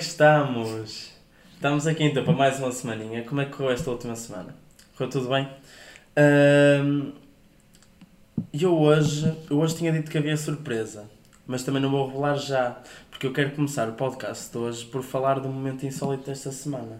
[0.00, 1.12] que estamos?
[1.52, 3.22] Estamos aqui então para mais uma semaninha.
[3.22, 4.56] Como é que correu esta última semana?
[4.96, 5.46] Correu tudo bem?
[6.16, 7.12] Ahm,
[8.50, 11.04] eu hoje, eu hoje tinha dito que havia surpresa,
[11.46, 12.80] mas também não vou revelar já,
[13.10, 16.98] porque eu quero começar o podcast de hoje por falar do momento insólito desta semana.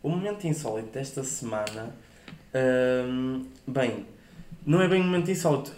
[0.00, 1.92] O momento insólito desta semana,
[3.66, 4.06] bem,
[4.64, 5.72] não é bem um momento insólito,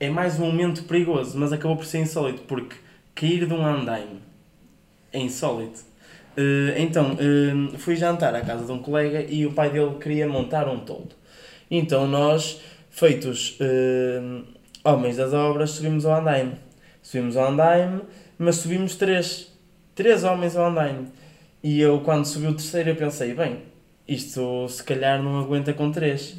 [0.00, 2.76] é mais um momento perigoso, mas acabou por ser insólito, porque
[3.14, 4.22] cair de um andaime
[5.12, 5.87] é insólito.
[6.38, 10.28] Eh, então, eh, fui jantar à casa de um colega e o pai dele queria
[10.28, 11.16] montar um toldo.
[11.68, 14.20] Então nós, feitos eh,
[14.84, 16.52] homens das obras, subimos ao andaime.
[17.02, 18.02] Subimos ao andaime,
[18.38, 19.52] mas subimos três.
[19.96, 21.08] Três homens ao andaime.
[21.62, 23.62] E eu, quando subi o terceiro, eu pensei, bem,
[24.06, 26.36] isto se calhar não aguenta com três.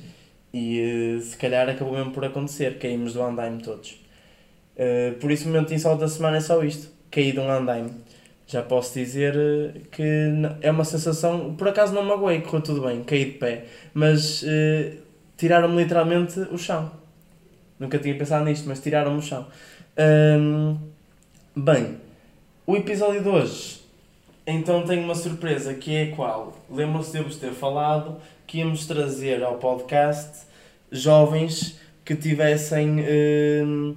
[0.53, 3.99] E se calhar acabou mesmo por acontecer, caímos do andaime todos.
[5.19, 7.91] Por isso o momento insólito da semana é só isto, caí de um andaime.
[8.51, 10.03] Já posso dizer eh, que
[10.61, 14.93] é uma sensação, por acaso não magoei, correu tudo bem, caí de pé, mas eh,
[15.37, 16.91] tiraram-me literalmente o chão.
[17.79, 19.45] Nunca tinha pensado nisto, mas tiraram-me o chão.
[21.55, 21.97] Bem,
[22.65, 23.81] o episódio de hoje,
[24.47, 26.57] então tenho uma surpresa, que é qual?
[26.71, 30.47] Lembram-se de eu vos ter falado que íamos trazer ao podcast
[30.91, 32.99] jovens que tivessem.
[33.01, 33.95] ahm,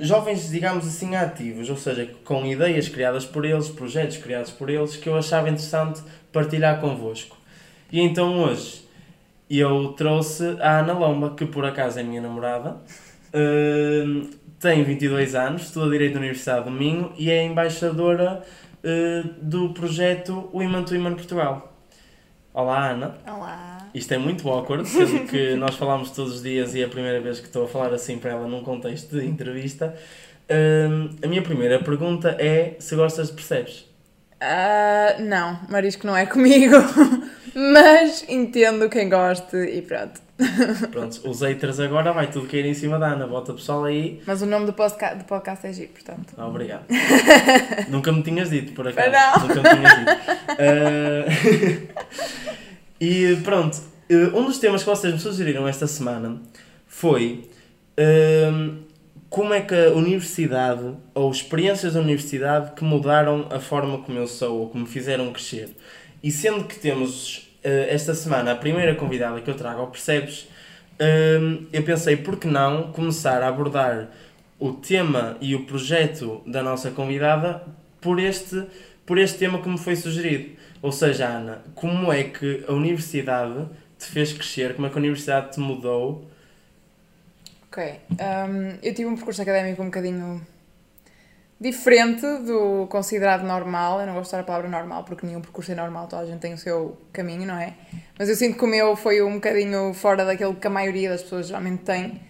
[0.00, 4.96] jovens, digamos assim, ativos, ou seja, com ideias criadas por eles, projetos criados por eles,
[4.96, 6.02] que eu achava interessante
[6.32, 7.36] partilhar convosco.
[7.90, 8.84] E então hoje
[9.48, 12.76] eu trouxe a Ana Lomba, que por acaso é minha namorada,
[13.34, 18.42] Hum, tem 22 anos, estuda Direito na Universidade do Minho e é embaixadora
[18.82, 21.74] eh, do projeto Women to Women Portugal.
[22.54, 23.75] Olá Ana, Olá.
[23.96, 27.18] Isto é muito awkward, sendo que nós falamos todos os dias e é a primeira
[27.20, 29.96] vez que estou a falar assim para ela num contexto de entrevista.
[30.50, 33.86] Hum, a minha primeira pergunta é se gostas de percebes.
[34.38, 36.76] Ah, não, marisco não é comigo,
[37.54, 40.26] mas entendo quem goste e pronto.
[40.92, 44.20] Pronto, os haters agora vai tudo cair em cima da Ana, bota o pessoal aí.
[44.26, 46.34] Mas o nome do podcast, do podcast é G, portanto.
[46.36, 46.84] Ah, obrigado.
[47.88, 49.10] Nunca me tinhas dito, por acaso.
[49.10, 49.48] Não.
[49.48, 50.10] Nunca me tinhas dito.
[50.50, 51.24] Ah,
[53.00, 56.40] e pronto, eh, um dos temas que vocês me sugeriram esta semana
[56.86, 57.48] foi
[57.98, 58.78] ahm,
[59.28, 64.26] como é que a universidade, ou experiências da universidade, que mudaram a forma como eu
[64.26, 65.70] sou, ou que me fizeram crescer.
[66.22, 70.48] E sendo que temos eh, esta semana a primeira convidada que eu trago ao Percebes,
[70.98, 74.08] ahm, eu pensei, por que não começar a abordar
[74.58, 77.62] o tema e o projeto da nossa convidada
[78.00, 78.64] por este,
[79.04, 80.56] por este tema que me foi sugerido.
[80.82, 84.74] Ou seja, Ana, como é que a universidade te fez crescer?
[84.74, 86.28] Como é que a universidade te mudou?
[87.68, 88.00] Ok.
[88.18, 90.40] Ahm, eu tive um percurso académico um bocadinho
[91.60, 94.00] diferente do considerado normal.
[94.00, 96.26] Eu não gosto de usar a palavra normal porque nenhum percurso é normal, toda a
[96.26, 97.74] gente tem o seu caminho, não é?
[98.18, 101.22] Mas eu sinto que o meu foi um bocadinho fora daquele que a maioria das
[101.22, 102.20] pessoas geralmente tem.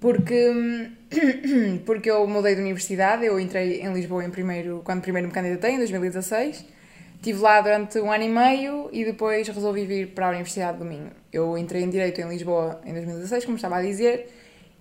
[0.00, 0.90] Porque,
[1.86, 5.74] porque eu mudei de universidade, eu entrei em Lisboa em primeiro, quando primeiro me candidatei,
[5.74, 6.64] em 2016.
[7.22, 10.84] Estive lá durante um ano e meio e depois resolvi vir para a Universidade do
[10.84, 11.12] Minho.
[11.32, 14.28] Eu entrei em Direito em Lisboa em 2016, como estava a dizer,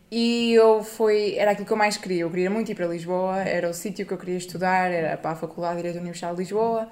[0.10, 2.22] e eu foi, era aquilo que eu mais queria.
[2.22, 5.30] Eu queria muito ir para Lisboa, era o sítio que eu queria estudar, era para
[5.30, 6.90] a Faculdade de Direito da Universidade de Lisboa.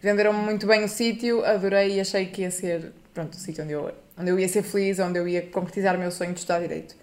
[0.00, 3.74] Venderam-me muito bem o sítio, adorei e achei que ia ser, pronto, o sítio onde
[3.74, 6.58] eu, onde eu ia ser feliz, onde eu ia concretizar o meu sonho de estudar
[6.60, 6.96] Direito.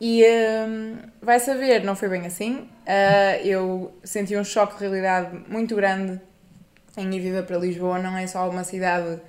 [0.00, 2.68] E hum, vai saber, não foi bem assim.
[2.84, 6.20] Ah, eu senti um choque de realidade muito grande
[6.98, 7.98] em ir viver para Lisboa.
[7.98, 9.20] Não é só uma cidade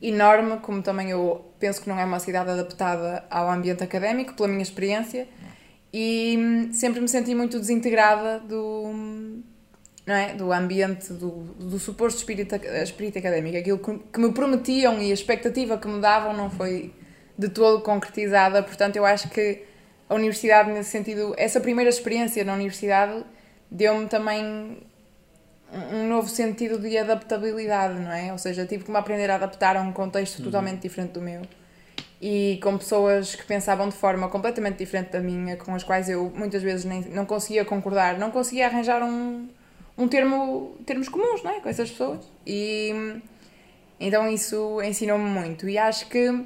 [0.00, 4.48] enorme, como também eu penso que não é uma cidade adaptada ao ambiente académico, pela
[4.48, 5.28] minha experiência.
[5.92, 8.92] E hum, sempre me senti muito desintegrada do,
[10.06, 10.34] não é?
[10.34, 13.56] do ambiente, do, do suposto espírito, espírito académico.
[13.56, 16.92] Aquilo que, que me prometiam e a expectativa que me davam não foi
[17.36, 18.62] de todo concretizada.
[18.62, 19.62] Portanto, eu acho que
[20.08, 23.24] a universidade, nesse sentido, essa primeira experiência na universidade
[23.70, 24.78] deu-me também
[25.72, 28.32] um- novo sentido de adaptabilidade, não é?
[28.32, 31.42] Ou seja, tive que me aprender a adaptar a um contexto totalmente diferente do meu
[32.20, 36.30] e com pessoas que pensavam de forma completamente diferente da minha, com as quais eu
[36.34, 39.48] muitas vezes nem, não conseguia concordar, não conseguia arranjar um,
[39.96, 41.60] um termo, termos comuns, não é?
[41.60, 42.20] Com essas pessoas.
[42.46, 43.20] E
[43.98, 46.44] então isso ensinou-me muito e acho que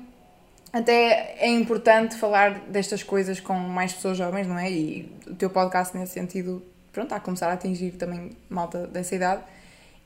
[0.73, 4.71] até é importante falar destas coisas com mais pessoas jovens, não é?
[4.71, 6.63] E o teu podcast nesse sentido,
[6.95, 9.43] pronto, a começar a atingir também malta dessa idade.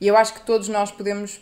[0.01, 1.41] E eu acho que todos nós podemos,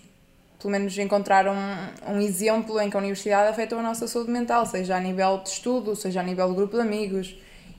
[0.60, 4.66] pelo menos, encontrar um, um exemplo em que a universidade afetou a nossa saúde mental,
[4.66, 7.36] seja a nível de estudo, seja a nível de grupo de amigos.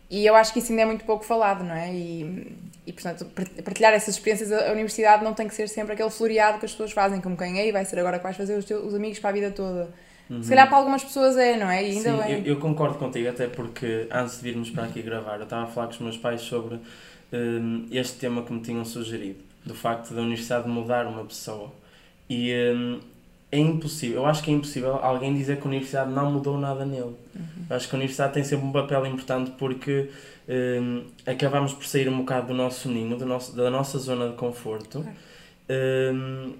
[0.09, 1.93] E eu acho que isso ainda é muito pouco falado, não é?
[1.93, 2.55] E
[2.87, 3.25] e, portanto,
[3.65, 6.93] partilhar essas experiências, a universidade não tem que ser sempre aquele floreado que as pessoas
[6.93, 9.19] fazem, como quem é e vai ser agora que vais fazer os, teus, os amigos
[9.19, 9.89] para a vida toda.
[10.29, 10.44] Uhum.
[10.44, 11.83] Se calhar para algumas pessoas é, não é?
[11.83, 12.39] E ainda Sim, bem.
[12.39, 15.68] Eu, eu, concordo contigo, até porque antes de virmos para aqui gravar, eu estava a
[15.68, 16.79] falar com os meus pais sobre
[17.31, 21.71] um, este tema que me tinham sugerido, do facto da universidade mudar uma pessoa.
[22.29, 23.00] E um,
[23.51, 26.85] é impossível, eu acho que é impossível alguém dizer que a universidade não mudou nada
[26.85, 27.15] nele.
[27.33, 27.65] Uhum.
[27.69, 30.09] Eu acho que a universidade tem sempre um papel importante porque
[30.81, 34.35] um, acabamos por sair um bocado do nosso ninho, do nosso, da nossa zona de
[34.35, 35.06] conforto,
[35.69, 36.53] um,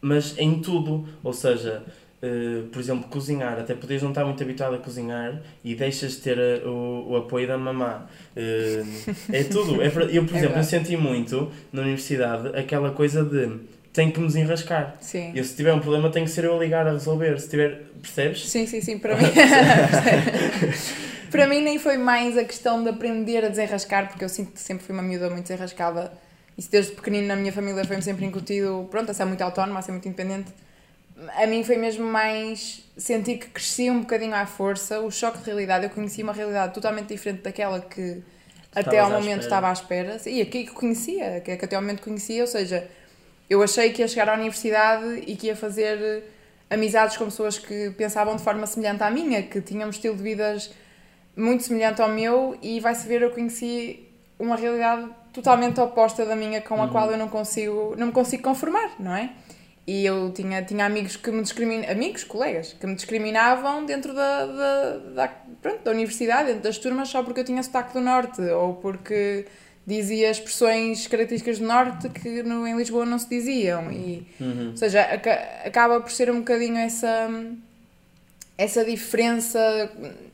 [0.00, 1.82] mas em tudo, ou seja,
[2.24, 6.18] uh, por exemplo, cozinhar, até podes não estar muito habituado a cozinhar e deixas de
[6.18, 8.06] ter uh, o, o apoio da mamã.
[8.36, 9.82] Uh, é tudo.
[9.82, 13.60] É, eu, por é exemplo, eu senti muito na universidade aquela coisa de
[13.92, 14.96] tem que nos enrascar.
[15.00, 15.32] Sim.
[15.34, 17.38] Eu, se tiver um problema, tem que ser eu a ligar a resolver.
[17.40, 17.82] Se tiver.
[18.02, 18.50] Percebes?
[18.50, 18.98] Sim, sim, sim.
[18.98, 19.22] Para mim.
[21.30, 24.60] para mim, nem foi mais a questão de aprender a desenrascar, porque eu sinto que
[24.60, 26.12] sempre fui uma miúda muito desenrascada.
[26.58, 29.82] Isso desde pequenino na minha família foi-me sempre incutido, pronto, a ser muito autónoma, a
[29.82, 30.52] ser muito independente.
[31.36, 35.44] A mim foi mesmo mais sentir que crescia um bocadinho à força, o choque de
[35.44, 35.84] realidade.
[35.84, 38.22] Eu conhecia uma realidade totalmente diferente daquela que
[38.74, 40.20] até ao momento estava à espera.
[40.26, 42.88] E aqui que conhecia, que, que até ao momento conhecia, ou seja,
[43.48, 46.24] eu achei que ia chegar à universidade e que ia fazer
[46.68, 50.22] amizades com pessoas que pensavam de forma semelhante à minha, que tinham um estilo de
[50.22, 50.72] vidas
[51.36, 54.08] muito semelhante ao meu e vai-se ver, eu conheci
[54.38, 56.90] uma realidade totalmente oposta da minha com a uhum.
[56.90, 59.30] qual eu não consigo, não me consigo conformar, não é?
[59.86, 64.46] E eu tinha, tinha amigos que me discriminavam, amigos, colegas, que me discriminavam dentro da,
[64.46, 65.28] da, da,
[65.60, 69.44] pronto, da universidade, dentro das turmas, só porque eu tinha sotaque do norte ou porque
[69.86, 73.92] dizia expressões características do norte que no, em Lisboa não se diziam.
[73.92, 74.70] E, uhum.
[74.70, 75.02] Ou seja,
[75.64, 77.28] acaba por ser um bocadinho essa,
[78.56, 79.92] essa diferença,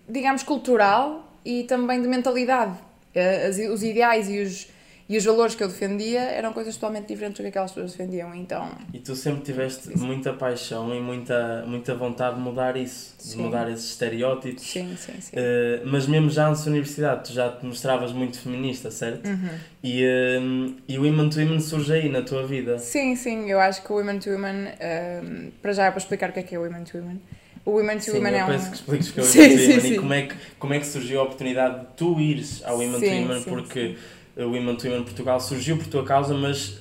[0.09, 2.79] digamos, cultural e também de mentalidade.
[3.13, 4.69] Eh, as, os ideais e os
[5.11, 8.33] e os valores que eu defendia eram coisas totalmente diferentes do que aquelas pessoas defendiam,
[8.33, 8.71] então...
[8.95, 9.97] E tu sempre tiveste sim.
[9.97, 13.37] muita paixão e muita, muita vontade de mudar isso, sim.
[13.37, 14.63] de mudar esses estereótipos.
[14.63, 15.35] Sim, sim, sim.
[15.35, 19.27] Uh, mas mesmo já antes da universidade, tu já te mostravas muito feminista, certo?
[19.27, 19.49] Uhum.
[19.83, 22.79] E, uh, e o Women to Women surge aí na tua vida.
[22.79, 26.31] Sim, sim, eu acho que o Women to Women, uh, para já é para explicar
[26.31, 27.21] o que é que é o Women to Women,
[27.65, 28.47] o Women to sim, Women é um...
[28.47, 30.79] que expliques o que é o Women to Women e como é, que, como é
[30.79, 34.89] que surgiu a oportunidade de tu ires ao Women to Women, porque o Women to
[34.89, 36.81] Women Portugal surgiu por tua causa, mas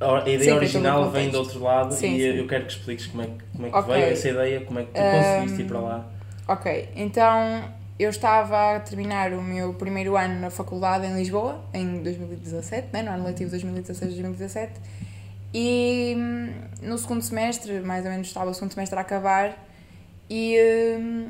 [0.00, 2.38] a ideia sim, original vem do outro lado sim, e sim.
[2.38, 3.94] eu quero que expliques como é, como é que okay.
[3.94, 6.06] veio essa ideia, como é que tu um, conseguiste ir para lá.
[6.48, 7.64] Ok, então
[7.98, 13.02] eu estava a terminar o meu primeiro ano na faculdade em Lisboa, em 2017, né,
[13.02, 14.70] no ano letivo 2016-2017,
[15.52, 16.52] e hum,
[16.82, 19.54] no segundo semestre, mais ou menos estava o segundo semestre a acabar,
[20.30, 20.56] e
[20.98, 21.28] hum,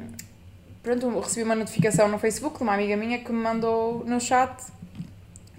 [0.81, 4.55] pronto, recebi uma notificação no Facebook de uma amiga minha que me mandou no chat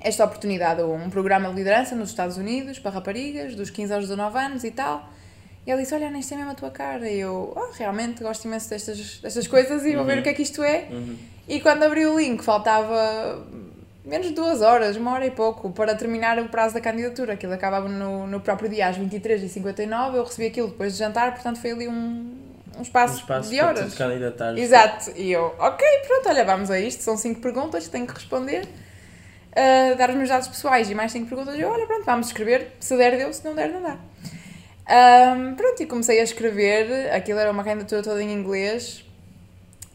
[0.03, 4.37] esta oportunidade, um programa de liderança nos Estados Unidos para raparigas, dos 15 aos 19
[4.37, 5.07] anos e tal.
[5.65, 7.07] E ele disse: Olha, nem sei mesmo a tua cara.
[7.09, 10.19] E eu, oh, realmente gosto imenso destas, destas coisas e vou ver uhum.
[10.19, 10.87] o que é que isto é.
[10.91, 11.15] Uhum.
[11.47, 13.45] E quando abri o link, faltava
[14.03, 17.33] menos de duas horas, uma hora e pouco, para terminar o prazo da candidatura.
[17.33, 20.15] Aquilo acabava no, no próprio dia, às 23h59.
[20.15, 22.35] Eu recebi aquilo depois de jantar, portanto foi ali um,
[22.75, 23.93] um espaço, um espaço de horas.
[24.59, 25.11] Exato.
[25.15, 27.03] E eu, ok, pronto, olha, vamos a isto.
[27.03, 28.67] São cinco perguntas que tenho que responder
[29.51, 31.57] uh, dar os meus dados pessoais e mais 5 perguntas.
[31.57, 32.73] Eu, olha, pronto, vamos escrever.
[32.79, 33.31] Se der, deu.
[33.33, 33.97] Se não der, não dá.
[34.91, 37.11] Um, pronto, e comecei a escrever.
[37.13, 39.05] Aquilo era uma candidatura toda em inglês.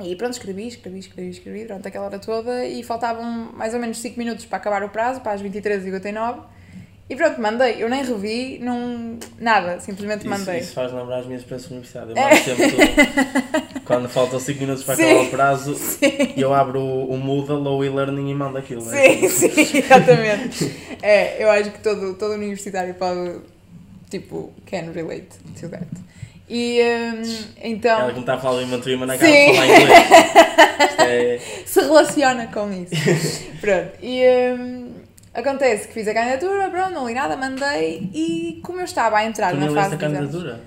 [0.00, 3.98] E pronto, escrevi, escrevi, escrevi, escrevi durante aquela hora toda e faltavam mais ou menos
[3.98, 6.55] 5 minutos para acabar o prazo, para as 23h59.
[7.08, 7.80] E pronto, mandei.
[7.80, 10.58] Eu nem revi, não, nada, simplesmente isso, mandei.
[10.58, 12.10] Isso faz lembrar as minhas experiências na universidade.
[12.10, 13.80] Eu mando sempre tudo.
[13.86, 16.34] Quando faltam 5 minutos para acabar o prazo, sim.
[16.36, 18.80] eu abro o, o Moodle ou o e-learning e mando aquilo.
[18.80, 19.28] Sim, é?
[19.28, 20.98] sim, exatamente.
[21.00, 23.38] é, eu acho que todo, todo universitário pode,
[24.10, 25.28] tipo, can relate
[25.60, 25.86] to that.
[26.48, 27.22] E um,
[27.62, 28.00] então.
[28.00, 30.06] Ela que está a falar em Mantuima na cara de falar inglês.
[30.98, 31.38] É...
[31.64, 33.44] Se relaciona com isso.
[33.60, 33.92] Pronto.
[34.02, 34.22] E.
[34.58, 34.95] Um,
[35.37, 39.25] Acontece que fiz a candidatura, pronto, não li nada, mandei e como eu estava a
[39.25, 40.61] entrar tu na fase a candidatura?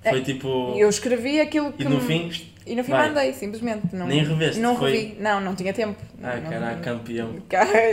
[0.00, 0.74] Foi é, tipo.
[0.76, 1.82] Eu escrevi aquilo que.
[1.82, 2.30] E no fim?
[2.64, 3.08] E no fim vai.
[3.08, 3.92] mandei, simplesmente.
[3.92, 4.60] Não, Nem reveste?
[4.60, 4.92] Não foi...
[4.92, 6.00] revi, não, não tinha tempo.
[6.22, 7.34] Ah, não, caraca, campeão.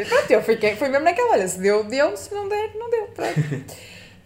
[0.08, 3.08] Pronto, eu fiquei, foi mesmo naquela, olha, se deu, deu, se não der, não deu.
[3.08, 3.74] Pronto.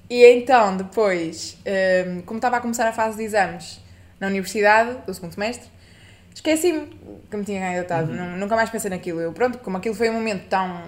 [0.10, 3.80] e então, depois, um, como estava a começar a fase de exames
[4.20, 5.70] na universidade, do segundo semestre,
[6.36, 6.88] esqueci-me
[7.32, 8.38] que me tinha candidatado, uhum.
[8.38, 9.22] nunca mais pensei naquilo.
[9.22, 10.84] Eu, pronto, como aquilo foi um momento tão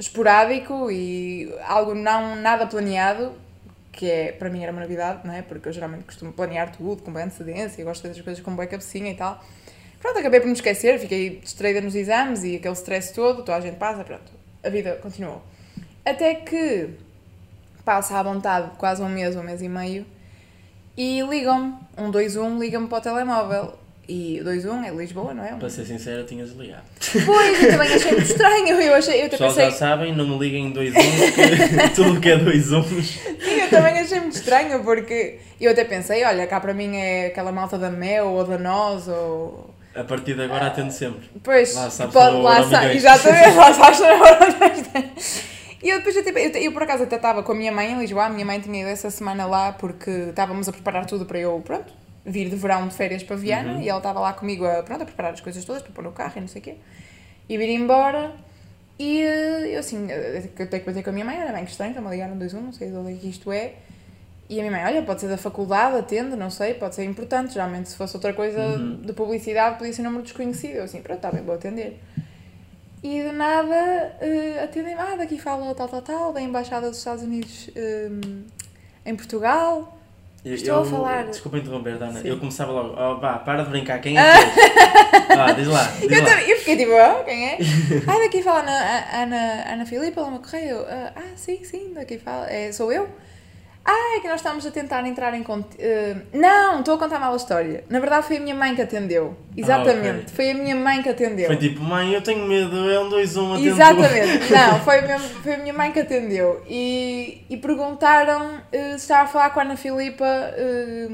[0.00, 3.32] esporádico e algo não nada planeado,
[3.92, 5.42] que é, para mim era uma novidade, não é?
[5.42, 8.54] Porque eu geralmente costumo planear tudo com boa antecedência, gosto de fazer as coisas com
[8.54, 9.44] boa cabecinha e tal.
[10.00, 13.60] Pronto, acabei por me esquecer, fiquei distraída nos exames e aquele stress todo, toda a
[13.60, 14.32] gente passa, pronto,
[14.64, 15.42] a vida continuou.
[16.04, 16.90] Até que
[17.84, 20.06] passa à vontade quase um mês, um mês e meio,
[20.96, 23.79] e ligam-me, um 21 liga-me para o telemóvel.
[24.12, 25.52] E o 21 é Lisboa, não é?
[25.54, 26.82] Para ser sincero, tinhas ligado.
[27.24, 28.68] Pois, eu também achei muito estranho.
[28.80, 29.64] Eu, achei, eu até pensei.
[29.66, 32.86] já sabem, não me liguem em dois uns, que tudo que é dois uns.
[32.88, 37.26] Sim, eu também achei muito estranho, porque eu até pensei, olha, cá para mim é
[37.26, 39.72] aquela malta da Mel ou da Nós ou.
[39.94, 41.30] A partir de agora atendo sempre.
[41.42, 42.96] Pois, Lá sabes pode, lá Euro sa- Milhões.
[42.96, 45.44] exatamente, lá sabes Euro Milhões.
[45.82, 47.92] E eu depois, eu, tipo, eu, eu por acaso até estava com a minha mãe
[47.92, 51.24] em Lisboa, a minha mãe tinha ido essa semana lá porque estávamos a preparar tudo
[51.24, 51.90] para eu, pronto,
[52.24, 53.80] vir de verão de férias para Viana Uhum.
[53.82, 56.12] e ela estava lá comigo a, pronto, a preparar as coisas todas para pôr no
[56.12, 56.74] carro e não sei o quê.
[57.48, 58.32] E vir embora
[58.98, 61.64] e eh, eu assim, eh, eu tenho que bater com a minha mãe, olha bem
[61.64, 63.74] que estranho, está-me a ligar no 21, não sei de onde é que isto é.
[64.48, 67.54] E a minha mãe, olha, pode ser da faculdade, atende, não sei, pode ser importante.
[67.54, 68.96] Geralmente, se fosse outra coisa Uhum.
[68.96, 70.74] de publicidade, podia ser um número desconhecido.
[70.74, 71.98] Eu assim, pronto, está bem, vou atender.
[73.02, 77.22] E de nada, uh, atendem, ah, daqui fala tal, tal, tal, da Embaixada dos Estados
[77.22, 78.42] Unidos hum,
[79.06, 79.96] em Portugal.
[80.44, 81.24] Eu- Estou eu- a falar.
[81.26, 82.20] Desculpa interromper, Dana.
[82.20, 82.28] Sim.
[82.28, 82.94] Eu começava logo.
[82.98, 85.36] Oh, vá, para de brincar, quem é que és?
[85.36, 86.28] Vá, diz lá, diz Eu, lá.
[86.30, 87.58] também, eu fiquei tipo, ah, quem é?
[88.08, 90.70] ah, daqui fala Ana, Ana, Ana Filipa, Lama Correia.
[90.70, 93.06] Eu, ah, ah, sim, sim, daqui fala, é, sou eu.
[93.84, 95.76] Ah, é que nós estamos a tentar entrar em contato.
[96.32, 97.82] não, estou a contar mal a história.
[97.88, 99.36] Na verdade, foi a minha mãe que atendeu.
[99.56, 100.34] Exatamente, ok.
[100.34, 101.46] foi a minha mãe que atendeu.
[101.46, 103.68] Foi tipo, mãe, eu tenho medo, é um, dois, um, atento.
[103.68, 109.04] Exatamente, não, foi, mesmo, foi a minha mãe que atendeu e, e perguntaram eh, se
[109.04, 111.08] estava a falar com a Ana Filipa eh,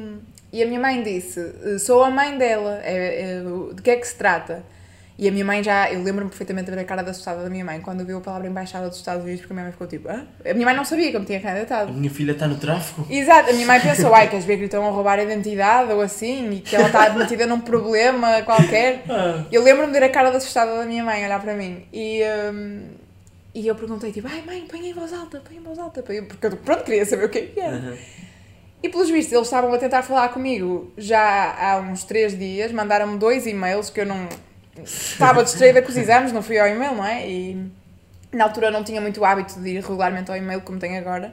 [0.53, 3.97] e a minha mãe disse: eh, Sou a mãe dela, é, é, de que é
[3.97, 4.65] que se trata?
[5.19, 7.49] E a minha mãe já, eu lembro-me perfeitamente de ver a cara da assustada da
[7.49, 9.87] minha mãe quando viu a palavra Embaixada dos Estados Unidos, porque a minha mãe ficou
[9.87, 10.27] tipo: Hã?
[10.45, 11.93] A minha mãe não sabia que eu me tinha A candidatado.
[11.93, 13.07] minha filha está no tráfico?
[13.09, 15.91] Exato, a minha mãe pensou, ai, queres ver que lhe estão a roubar a identidade
[15.91, 19.05] ou assim, e que ela está metida num problema qualquer.
[19.09, 21.87] Ah, Eu lembro-me de ver a cara da assustada da minha mãe olhar para mim
[21.93, 22.21] e,
[22.53, 22.83] hum,
[23.55, 26.23] e eu perguntei tipo, ai mãe, põe em voz alta, põe em voz alta, põe-
[26.25, 27.77] porque eu pronto, queria saber o que é que era.
[27.77, 27.97] aham.
[28.83, 33.17] E pelos vistos eles estavam a tentar falar comigo já há uns três dias, mandaram-me
[33.19, 34.29] dois e-mails que eu não
[34.85, 37.29] estava distraída com os exames, não fui ao e-mail, não é?
[37.29, 37.71] E
[38.33, 41.33] na altura não tinha muito hábito de ir regularmente ao e-mail como tenho agora.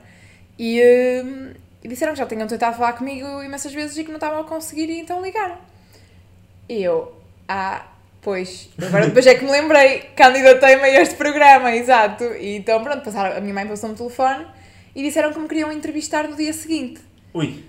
[0.57, 0.81] E,
[1.23, 4.39] hum, e disseram que já tinham tentado falar comigo imensas vezes e que não estavam
[4.39, 5.57] a conseguir e então ligaram.
[6.69, 7.13] E eu,
[7.47, 7.85] ah,
[8.21, 12.23] pois, agora depois é que me lembrei, candidatei-me a este programa, exato.
[12.23, 14.45] E então pronto, passaram, a minha mãe passou-me o telefone
[14.95, 17.01] e disseram que me queriam entrevistar no dia seguinte.
[17.33, 17.63] Ui,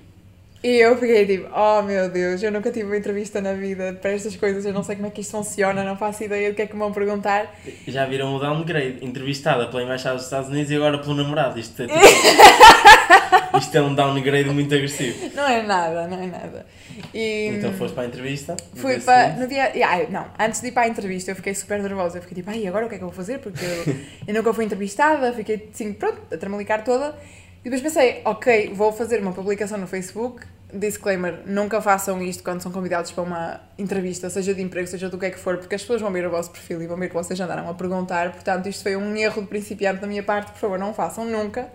[0.64, 4.12] E eu fiquei tipo, oh meu Deus, eu nunca tive uma entrevista na vida para
[4.12, 6.62] estas coisas, eu não sei como é que isto funciona, não faço ideia do que
[6.62, 7.54] é que me vão perguntar.
[7.86, 9.04] já viram o downgrade?
[9.04, 11.60] Entrevistada pela Embaixada dos Estados Unidos e agora pelo namorado.
[11.60, 11.98] Isto é, tipo,
[13.60, 15.30] isto é um downgrade muito agressivo.
[15.34, 16.64] Não é nada, não é nada.
[17.12, 18.56] E Então foste para a entrevista?
[18.74, 19.40] fui para, seguinte?
[19.40, 22.22] no dia, ai, não, antes de ir para a entrevista eu fiquei super nervosa, eu
[22.22, 23.38] fiquei tipo, ai, agora o que é que eu vou fazer?
[23.38, 23.94] Porque eu,
[24.28, 27.14] eu nunca fui entrevistada, fiquei assim, pronto, a tramalicar toda.
[27.60, 30.44] E depois pensei, ok, vou fazer uma publicação no Facebook,
[30.74, 35.18] disclaimer, nunca façam isto quando são convidados para uma entrevista, seja de emprego, seja do
[35.18, 37.08] que é que for, porque as pessoas vão ver o vosso perfil e vão ver
[37.08, 40.52] que vocês andaram a perguntar, portanto isto foi um erro de principiante da minha parte,
[40.52, 41.68] por favor, não façam nunca.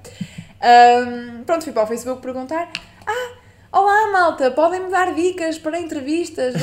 [0.62, 2.70] Ahm, pronto, fui para o Facebook perguntar,
[3.08, 3.34] ah,
[3.72, 6.56] olá malta, podem-me dar dicas para entrevistas,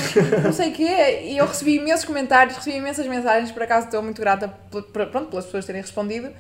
[0.45, 4.03] não sei o quê, e eu recebi imensos comentários, recebi imensas mensagens, por acaso estou
[4.03, 4.49] muito grata
[4.93, 6.31] pronto, pelas pessoas terem respondido,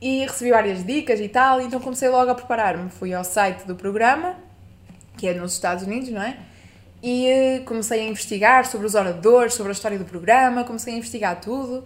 [0.00, 2.90] e recebi várias dicas e tal, então comecei logo a preparar-me.
[2.90, 4.36] Fui ao site do programa,
[5.16, 6.36] que é nos Estados Unidos, não é?
[7.02, 10.96] E eh, comecei a investigar sobre os oradores, sobre a história do programa, comecei a
[10.96, 11.84] investigar tudo.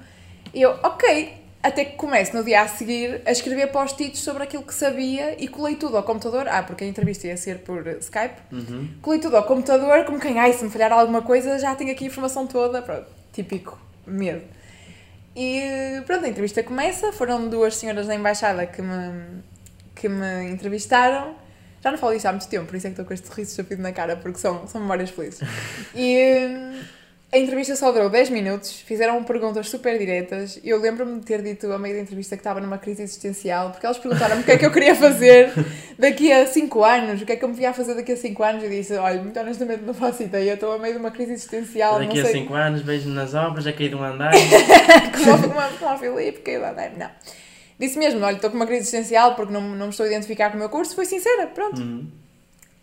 [0.54, 4.62] E eu, ok, até que começo no dia a seguir a escrever post-its sobre aquilo
[4.62, 6.48] que sabia e colei tudo ao computador.
[6.48, 8.36] Ah, porque a entrevista ia ser por eh, Skype.
[8.50, 8.88] Uhum.
[9.02, 12.04] Colei tudo ao computador, como quem, ai, se me falhar alguma coisa, já tenho aqui
[12.04, 12.80] a informação toda.
[12.80, 14.42] Pronto, típico, medo.
[15.36, 17.12] E pronto, a entrevista começa.
[17.12, 19.42] Foram duas senhoras da embaixada que me,
[19.94, 21.34] que me entrevistaram.
[21.82, 23.50] Já não falo isso há muito tempo, por isso é que estou com este riso
[23.50, 25.40] estúpido na cara, porque são, são memórias felizes.
[25.94, 26.80] E hum,
[27.32, 30.60] a entrevista só durou 10 minutos, fizeram perguntas super diretas.
[30.64, 33.86] Eu lembro-me de ter dito a meio da entrevista que estava numa crise existencial, porque
[33.86, 35.52] eles perguntaram-me o que é que eu queria fazer
[35.96, 38.42] daqui a 5 anos, o que é que eu me via fazer daqui a 5
[38.42, 38.64] anos.
[38.64, 42.00] Eu disse: olha, muito honestamente não faço ideia, estou a meio de uma crise existencial,
[42.00, 44.32] Daqui não a sei 5 anos, beijo nas obras, já caí de um andar.
[45.24, 47.10] como, como, como a Filipe, que eu não, não.
[47.80, 50.50] Disse mesmo, olha, estou com uma crise existencial porque não, não me estou a identificar
[50.50, 51.80] com o meu curso, fui sincera, pronto.
[51.80, 52.06] Uhum.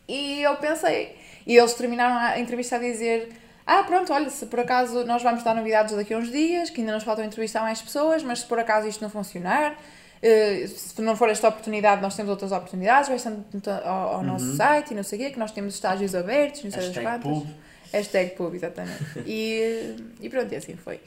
[0.07, 3.29] E eu pensei, e eles terminaram a entrevista a dizer,
[3.63, 6.81] ah, pronto, olha, se por acaso nós vamos dar novidades daqui a uns dias, que
[6.81, 9.77] ainda nos faltam entrevistar mais pessoas, mas se por acaso isto não funcionar,
[10.19, 13.45] eh, se não for esta oportunidade, nós temos outras oportunidades, vai estando
[13.85, 16.71] ao, ao nosso site e não sei o quê, que nós temos estágios abertos, não
[16.71, 17.43] sei das Hashtag quantas.
[17.43, 17.47] pub.
[17.93, 19.03] Hashtag pub, exatamente.
[19.27, 20.99] E, e pronto, e assim foi.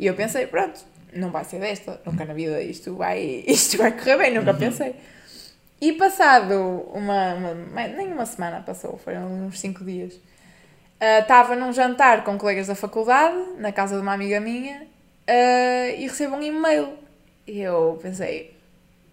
[0.00, 0.80] E eu pensei, pronto,
[1.14, 4.94] não vai ser desta, nunca na vida isto vai, isto vai correr bem, nunca pensei.
[5.80, 6.54] E passado
[6.94, 7.54] uma, uma,
[7.88, 10.18] nem uma semana passou, foram uns 5 dias,
[11.20, 16.02] estava num jantar com colegas da faculdade, na casa de uma amiga minha, uh, e
[16.02, 16.94] recebo um e-mail.
[17.46, 18.53] E eu pensei,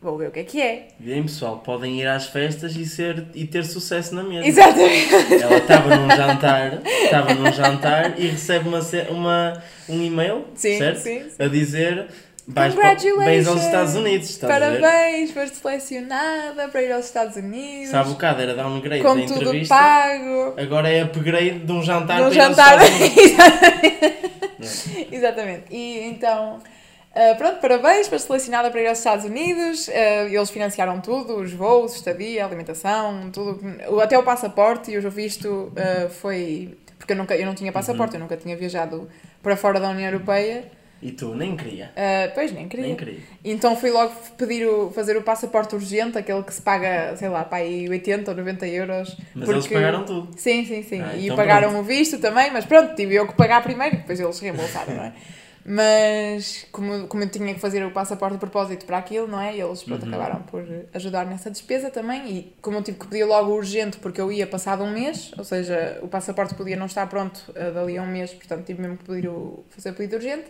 [0.01, 0.87] vou ver o que é que é.
[0.99, 4.47] Bem, pessoal, podem ir às festas e, ser, e ter sucesso na mesa.
[4.47, 5.13] Exatamente.
[5.41, 8.79] Ela estava num jantar, estava num jantar e recebe uma,
[9.09, 11.01] uma, um e-mail, sim, certo?
[11.01, 11.43] Sim, sim.
[11.43, 12.07] A dizer
[12.47, 17.91] Vais bens aos Estados Unidos, estás Parabéns, foste selecionada para ir aos Estados Unidos.
[17.91, 19.75] Sabe o bocado, era downgrade com da tudo entrevista.
[19.75, 20.55] pago.
[20.57, 22.77] Agora é upgrade de um jantar de um para jantar.
[22.77, 24.87] ir aos Estados Unidos.
[25.13, 25.63] Exatamente.
[25.69, 26.59] E então,
[27.15, 29.87] uh, pronto, parabéns, foste selecionada para ir aos Estados Unidos.
[29.87, 29.91] Uh,
[30.29, 33.59] eles financiaram tudo, os voos, estadia, alimentação, tudo.
[34.01, 36.77] Até o passaporte e o visto uh, foi...
[36.97, 38.19] Porque eu, nunca, eu não tinha passaporte, uhum.
[38.19, 39.09] eu nunca tinha viajado
[39.41, 40.65] para fora da União Europeia.
[41.01, 41.91] E tu nem queria?
[41.97, 42.85] Uh, pois, nem queria.
[42.85, 43.19] Nem queria.
[43.43, 47.43] Então fui logo pedir o, fazer o passaporte urgente, aquele que se paga, sei lá,
[47.43, 49.17] para aí 80 ou 90 euros.
[49.33, 49.51] Mas porque...
[49.51, 50.29] eles pagaram tudo.
[50.37, 51.01] Sim, sim, sim.
[51.01, 51.83] Ah, e então pagaram pronto.
[51.83, 55.03] o visto também, mas pronto, tive eu que pagar primeiro e depois eles reembolsaram, não
[55.05, 55.13] é?
[55.63, 59.55] Mas como, como eu tinha que fazer o passaporte de propósito para aquilo, não é?
[59.55, 60.09] Eles pronto, uhum.
[60.09, 60.63] acabaram por
[60.93, 62.29] ajudar nessa despesa também.
[62.29, 65.43] E como eu tive que pedir logo urgente, porque eu ia passado um mês, ou
[65.43, 68.97] seja, o passaporte podia não estar pronto uh, dali a um mês, portanto tive mesmo
[68.97, 70.45] que pedir o, fazer o pedido urgente.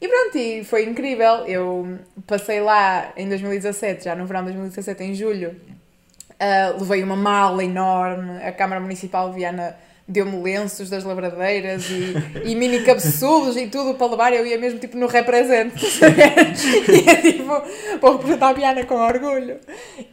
[0.00, 1.44] E pronto, e foi incrível.
[1.46, 7.16] Eu passei lá em 2017, já no verão de 2017, em julho, uh, levei uma
[7.16, 8.40] mala enorme.
[8.44, 13.94] A Câmara Municipal de Viana deu-me lenços das lavradeiras e, e mini cabeçudos e tudo
[13.94, 14.32] para levar.
[14.32, 15.74] Eu ia mesmo tipo no represente.
[15.84, 17.44] ia tipo
[18.00, 19.58] para representar a Viana com orgulho.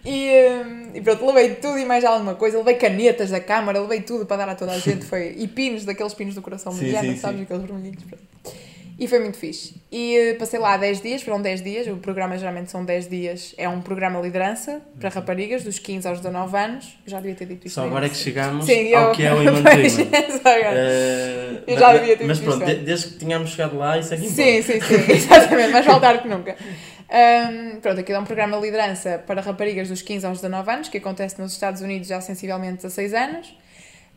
[0.05, 0.29] E,
[0.65, 2.57] um, e pronto, levei tudo e mais alguma coisa.
[2.57, 5.05] Levei canetas da Câmara, levei tudo para dar a toda a gente.
[5.05, 7.37] Foi, e pinos, daqueles pinos do coração de Viana, sim, sabes?
[7.37, 7.43] Sim.
[7.43, 8.03] Aqueles vermelhinhos.
[8.03, 8.29] Pronto.
[8.99, 9.75] E foi muito fixe.
[9.89, 13.55] E uh, passei lá 10 dias, foram 10 dias, o programa geralmente são 10 dias,
[13.57, 15.15] é um programa liderança para uhum.
[15.15, 16.99] raparigas dos 15 aos 19 anos.
[17.07, 17.75] Já devia ter dito isto.
[17.75, 19.11] Só agora é que chegamos Sim, ao eu...
[19.13, 19.71] que é o Imantima.
[19.71, 24.13] uh, eu já devia ter Mas dito pronto, de, desde que tínhamos chegado lá, isso
[24.13, 26.57] aqui Sim, sim, sim, exatamente, mais vale que nunca.
[27.09, 30.89] Um, pronto, aquilo é um programa de liderança para raparigas dos 15 aos 19 anos,
[30.89, 33.55] que acontece nos Estados Unidos já há sensivelmente 16 anos.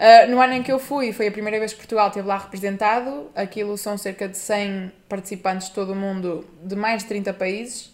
[0.03, 2.37] Uh, no ano em que eu fui, foi a primeira vez que Portugal esteve lá
[2.37, 3.31] representado.
[3.37, 7.93] Aquilo são cerca de 100 participantes de todo o mundo, de mais de 30 países.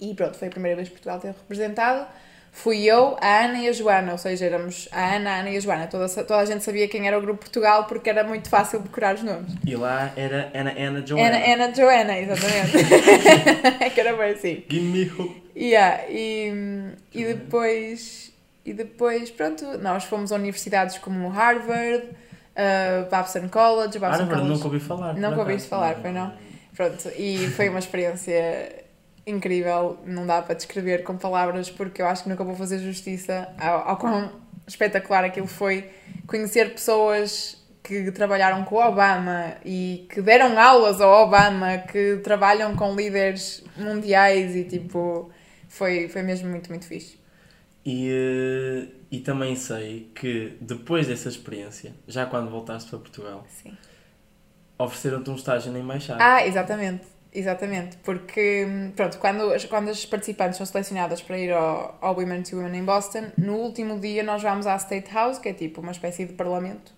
[0.00, 2.08] E pronto, foi a primeira vez que Portugal esteve representado.
[2.50, 5.56] Fui eu, a Ana e a Joana, ou seja, éramos a Ana, a Ana e
[5.58, 5.86] a Joana.
[5.86, 9.14] Toda, toda a gente sabia quem era o Grupo Portugal porque era muito fácil decorar
[9.14, 9.54] os nomes.
[9.64, 11.36] E lá era Ana, Ana, Joana.
[11.36, 13.90] Ana, Ana, Joana, exatamente.
[13.94, 14.64] que era bem assim.
[14.68, 15.40] Give me hope.
[15.56, 18.31] Yeah, e, e depois
[18.64, 23.98] e depois, pronto, nós fomos a universidades como Harvard, uh, Babson College.
[23.98, 24.48] Babson Harvard College.
[24.48, 25.14] nunca ouvi falar.
[25.14, 26.32] Nunca ouviste falar, foi não?
[26.74, 28.84] Pronto, e foi uma experiência
[29.26, 33.48] incrível, não dá para descrever com palavras, porque eu acho que nunca vou fazer justiça
[33.60, 34.32] ao, ao quão
[34.66, 35.90] espetacular aquilo foi.
[36.26, 42.76] Conhecer pessoas que trabalharam com o Obama e que deram aulas ao Obama, que trabalham
[42.76, 45.30] com líderes mundiais e tipo,
[45.68, 47.21] foi, foi mesmo muito, muito fixe.
[47.84, 53.46] E, eh, e também sei que depois dessa experiência, já quando voltaste para Portugal,
[54.78, 56.22] ofereceram-te um estágio na embaixada.
[56.22, 57.12] Ah, exatamente.
[57.34, 62.56] Exatamente, porque pronto, quando, quando as participantes são selecionadas para ir ao, ao Women to
[62.56, 65.92] Women em Boston, no último dia nós vamos à State House, que é tipo uma
[65.92, 66.92] espécie de parlamento.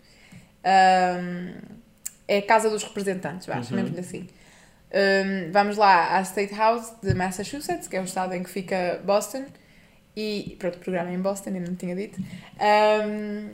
[0.65, 1.55] Um,
[2.27, 3.63] é a casa dos representantes, vá, uhum.
[3.63, 4.27] chamemos-lhe assim.
[4.93, 9.01] Um, vamos lá à State House de Massachusetts, que é o estado em que fica
[9.05, 9.45] Boston,
[10.17, 12.21] e pronto, o programa é em Boston, ainda não tinha dito.
[12.21, 13.51] Um,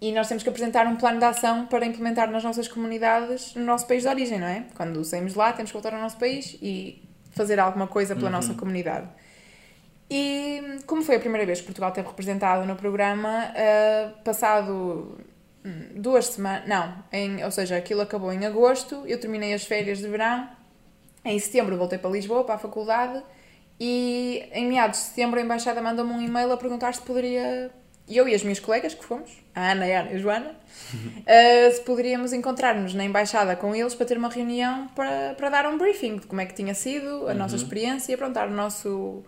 [0.00, 3.64] e nós temos que apresentar um plano de ação para implementar nas nossas comunidades no
[3.64, 4.64] nosso país de origem, não é?
[4.76, 8.32] Quando saímos lá, temos que voltar ao nosso país e fazer alguma coisa pela uhum.
[8.32, 9.08] nossa comunidade.
[10.10, 15.18] E como foi a primeira vez que Portugal teve representado no programa, uh, passado
[15.64, 19.98] hum, duas semanas, não, em, ou seja, aquilo acabou em agosto, eu terminei as férias
[19.98, 20.48] de verão,
[21.24, 23.22] em setembro voltei para Lisboa, para a faculdade,
[23.80, 27.70] e em meados de setembro a embaixada mandou-me um e-mail a perguntar se poderia,
[28.08, 31.72] eu e as minhas colegas que fomos, a Ana, a Ana e a Joana, uh,
[31.72, 35.78] se poderíamos encontrar-nos na embaixada com eles para ter uma reunião para, para dar um
[35.78, 37.34] briefing de como é que tinha sido, a uhum.
[37.34, 39.22] nossa experiência, pronto, o nosso,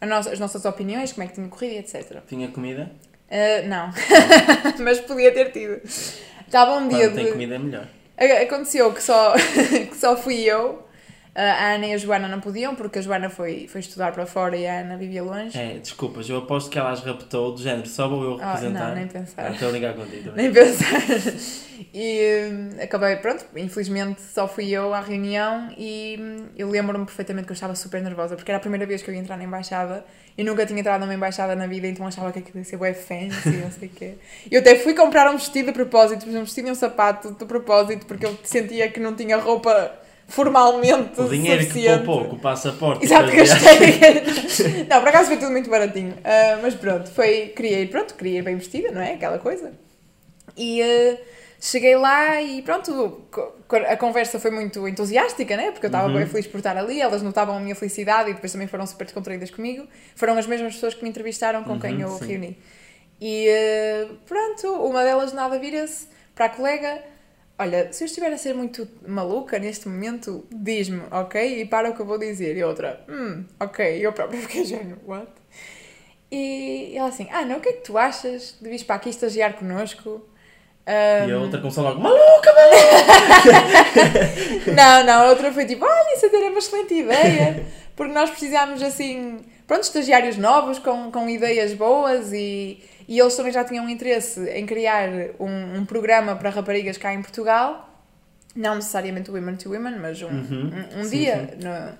[0.00, 2.20] a as nossas opiniões, como é que tinha corrido, etc.
[2.28, 2.90] Tinha comida?
[3.30, 3.90] Uh, não,
[4.84, 5.80] mas podia ter tido.
[6.46, 7.22] Estava um dia Quando de...
[7.24, 7.88] tem comida é melhor.
[8.42, 9.32] Aconteceu que só,
[9.90, 10.83] que só fui eu
[11.34, 14.56] A Ana e a Joana não podiam, porque a Joana foi, foi estudar para fora
[14.56, 15.58] e a Ana vivia longe.
[15.58, 18.88] É, desculpas, eu aposto que ela as raptou do género, só vou eu Ah, representar.
[18.90, 19.46] não, nem pensar.
[19.46, 20.30] Ah, Estou a ligar contigo.
[20.30, 20.44] também.
[20.44, 21.00] Nem pensar.
[21.92, 27.46] E hum, acabei, pronto, infelizmente só fui eu à reunião e hum, eu lembro-me perfeitamente
[27.46, 29.42] que eu estava super nervosa, porque era a primeira vez que eu ia entrar na
[29.44, 30.04] embaixada
[30.38, 32.94] e nunca tinha entrado numa embaixada na vida, então achava que aquilo ia ser bué
[32.94, 34.14] fancy, não sei o quê.
[34.50, 38.06] Eu até fui comprar um vestido de propósito, um vestido e um sapato de propósito,
[38.06, 39.92] porque eu sentia que não tinha roupa
[40.28, 42.04] formalmente O dinheiro que suficiente.
[42.04, 43.04] poupou com o passaporte.
[43.04, 44.84] Exato, gastei.
[44.88, 46.14] não, por acaso foi tudo muito baratinho.
[46.24, 49.14] Ah, mas pronto, foi, queria ir, pronto, queria ir bem vestida, não é?
[49.14, 49.72] Aquela coisa.
[50.56, 51.16] E ah,
[51.60, 53.22] cheguei lá e pronto,
[53.88, 55.70] a conversa foi muito entusiástica, né?
[55.70, 56.14] Porque eu estava Uhum.
[56.14, 59.04] bem feliz por estar ali, elas notavam a minha felicidade e depois também foram super
[59.04, 59.86] descontraídas comigo.
[60.16, 62.26] Foram as mesmas pessoas que me entrevistaram com quem Uhum, eu sim.
[62.26, 62.58] reuni.
[63.20, 66.98] E ah, pronto, uma delas nada vira-se para a colega.
[67.56, 71.60] Olha, se eu estiver a ser muito maluca neste momento, diz-me, ok?
[71.60, 72.56] E para o que eu vou dizer.
[72.56, 73.98] E outra, hum, ok.
[73.98, 75.30] E eu própria fiquei género, what?
[76.30, 79.08] E ela assim, ah, não, o que é que tu achas de vir para aqui
[79.08, 80.26] estagiar connosco?
[80.86, 83.54] E a outra começou logo, maluca, maluca!
[84.74, 87.64] não, não, a outra foi tipo, olha, isso até era uma excelente ideia,
[87.94, 93.52] porque nós precisamos assim, pronto, estagiários novos com, com ideias boas e, e eles também
[93.52, 97.88] já tinham interesse em criar um, um programa para raparigas cá em Portugal,
[98.54, 101.56] não necessariamente Women to Women, mas um, Uhum, um, um sim, dia.
[101.60, 101.98] no-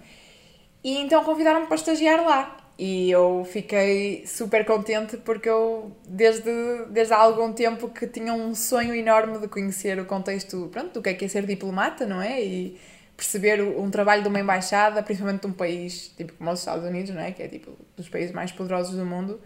[0.82, 2.56] E então convidaram-me para estagiar lá.
[2.76, 6.50] E eu fiquei super contente porque eu, desde,
[6.90, 11.00] desde há algum tempo, que tinha um sonho enorme de conhecer o contexto pronto, do
[11.02, 12.42] que é que é ser diplomata, não é?
[12.42, 12.76] E
[13.16, 17.14] perceber um trabalho de uma embaixada, principalmente de um país tipo como os Estados Unidos,
[17.14, 17.30] não é?
[17.32, 19.40] Que é tipo dos países mais poderosos do mundo.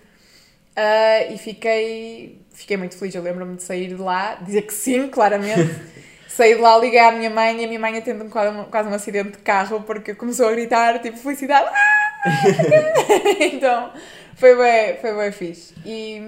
[0.76, 3.14] Ah, e fiquei, fiquei muito feliz.
[3.14, 5.74] Eu lembro-me de sair de lá, dizer que sim, claramente.
[6.28, 8.88] Saí de lá, liguei à minha mãe e a minha mãe atende-me quase, um- quase
[8.88, 11.68] um acidente de carro porque começou a gritar, tipo, felicidade.
[11.68, 12.20] "Ah!"
[13.40, 13.92] então,
[14.36, 15.74] foi bem, foi bem fixe.
[15.84, 16.22] E,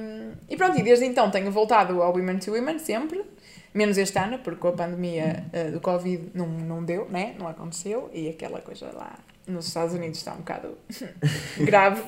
[0.48, 3.22] e pronto, e desde então tenho voltado ao Women to Women sempre,
[3.72, 7.34] menos este ano, porque com a pandemia eh, do Covid não, não deu, né?
[7.38, 10.76] Não aconteceu, e aquela coisa lá nos Estados Unidos está um bocado
[11.58, 12.02] grave.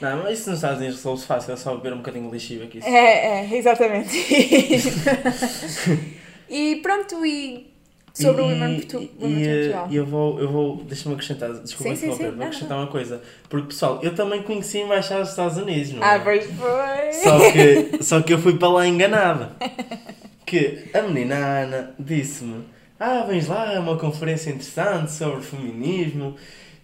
[0.00, 2.66] Não, mas isso nos Estados Unidos resolve-se fácil, é só beber um bocadinho de lixívia
[2.66, 2.80] aqui.
[2.84, 4.16] É, é, exatamente.
[6.48, 7.70] e pronto, e
[8.12, 9.86] sobre o Women to, e, Women e, eh, Portugal.
[9.90, 13.22] e eu vou, eu vou deixa-me acrescentar, desculpa Sim, interromper, vou acrescentar uma coisa.
[13.48, 16.14] Porque pessoal, eu também conheci a embaixada dos Estados Unidos, não é?
[16.14, 17.12] Ah, pois foi.
[17.12, 19.52] Só que, só que eu fui para lá enganada.
[20.46, 22.64] Que a menina Ana disse-me:
[22.98, 26.34] Ah, vens lá, é uma conferência interessante sobre feminismo.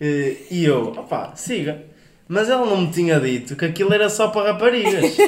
[0.01, 1.83] Eh, E eu, opá, siga.
[2.29, 5.17] Mas ela não me tinha dito que aquilo era só para raparigas.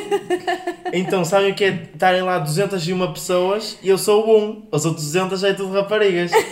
[0.90, 4.62] Então sabem o que é estarem lá 201 pessoas e eu sou um.
[4.72, 6.30] Os outros 200 é tudo raparigas.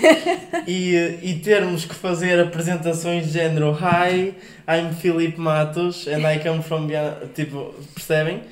[0.67, 4.35] E, eh, e termos que fazer apresentações de género Hi,
[4.69, 6.89] I'm Filipe Matos and I come from.
[7.35, 8.43] Tipo, percebem?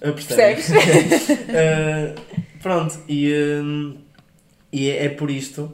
[0.00, 0.54] Eh, percebem?
[0.54, 1.28] Percebes?
[1.28, 2.14] Uh,
[2.64, 3.30] pronto, e,
[3.62, 3.96] um,
[4.72, 5.70] e é, é por isto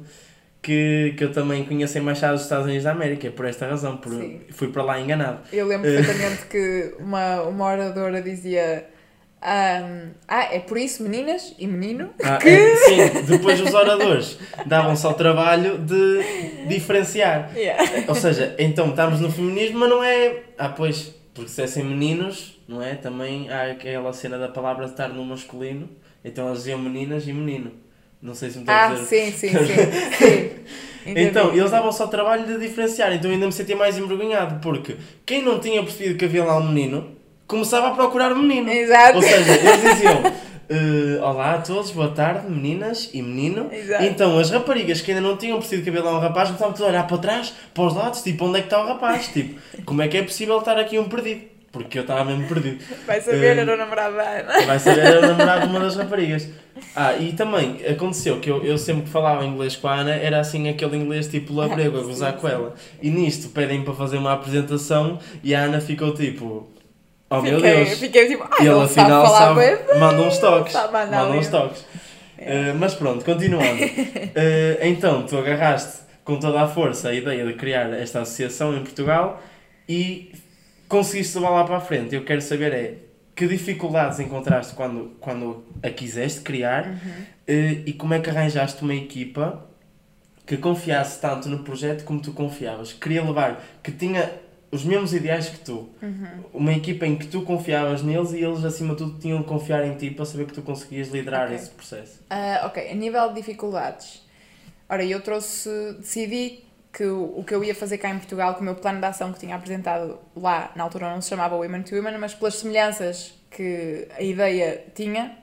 [0.61, 3.67] que, que eu também conheço a Embaixada dos Estados Unidos da América, é por esta
[3.67, 4.41] razão, por, Sim.
[4.51, 5.39] fui para lá enganado.
[5.53, 8.87] Eu lembro perfeitamente que uma, uma oradora dizia.
[9.41, 12.49] ahm, ah, é por isso, meninas e menino, Ah, que.
[12.49, 17.51] é, sim, depois os oradores davam-se ao trabalho de diferenciar.
[17.57, 17.83] Yeah.
[18.09, 20.43] Ou seja, então estamos no feminismo, mas não é.
[20.59, 22.97] Ah, pois, porque se fossem meninos, não é?
[22.97, 25.89] Também há aquela cena da palavra estar no masculino,
[26.25, 27.73] então elas diziam meninas e menino.
[28.23, 29.07] Não sei se me estou a Ah, dizer.
[29.07, 29.57] sim, sim, sim.
[30.19, 30.51] sim.
[31.07, 31.29] Entendi.
[31.31, 35.43] Então, eles davam só trabalho de diferenciar, então ainda me sentia mais envergonhado, porque quem
[35.43, 38.69] não tinha percebido que havia lá um menino, começava a procurar o menino.
[38.71, 39.17] Exato.
[39.17, 40.23] Ou seja, eles diziam:
[40.69, 43.71] "Eh, Olá a todos, boa tarde, meninas e menino.
[43.73, 44.05] Exato.
[44.05, 46.91] Então, as raparigas que ainda não tinham percebido que havia lá um rapaz, começavam a
[46.91, 49.29] olhar para trás, para os lados, tipo, onde é que está o rapaz?
[49.29, 51.41] Tipo, como é que é possível estar aqui um perdido?
[51.73, 52.85] Porque eu estava mesmo perdido.
[53.07, 54.67] Vai saber, Eh, era o namorado da Ana.
[54.67, 56.49] Vai saber, era o namorado de uma das raparigas.
[56.97, 60.41] Ah, e também aconteceu que eu, eu sempre que falava inglês com a Ana era
[60.41, 62.75] assim aquele inglês tipo labrego, a gozar com ela.
[63.01, 66.69] E nisto pedem para fazer uma apresentação e a Ana ficou tipo,
[67.29, 67.99] oh meu fiquei, Deus.
[68.01, 70.01] Fiquei tipo, ah, E ele sabe afinal sabe, bem.
[70.01, 70.73] manda uns toques.
[70.73, 71.81] Sabe Manda uns toques.
[71.83, 73.85] Uh, mas pronto, continuando.
[73.85, 78.81] Uh, então, tu agarraste com toda a força a ideia de criar esta associação em
[78.81, 79.41] Portugal
[79.89, 80.33] e
[80.91, 82.15] conseguiste levar lá para a frente.
[82.15, 82.95] Eu quero saber é
[83.35, 86.95] que dificuldades encontraste quando, quando a quiseste criar Uhum.
[87.49, 89.67] uh, e como é que arranjaste uma equipa
[90.45, 92.93] que confiasse tanto no projeto como tu confiavas.
[92.93, 94.29] Queria levar, que tinha
[94.73, 95.89] os mesmos ideais que tu.
[96.03, 96.45] Uhum.
[96.53, 99.87] Uma equipa em que tu confiavas neles e eles, acima de tudo, tinham de confiar
[99.87, 101.57] em ti para saber que tu conseguias liderar Ok.
[101.57, 102.21] esse processo.
[102.29, 104.23] Ah, ok, a nível de dificuldades.
[104.89, 108.65] Ora, eu trouxe, decidi que o, que eu ia fazer cá em Portugal, que o
[108.65, 111.95] meu plano de ação que tinha apresentado lá, na altura não se chamava Women to
[111.95, 115.37] Women, mas pelas semelhanças que a ideia tinha,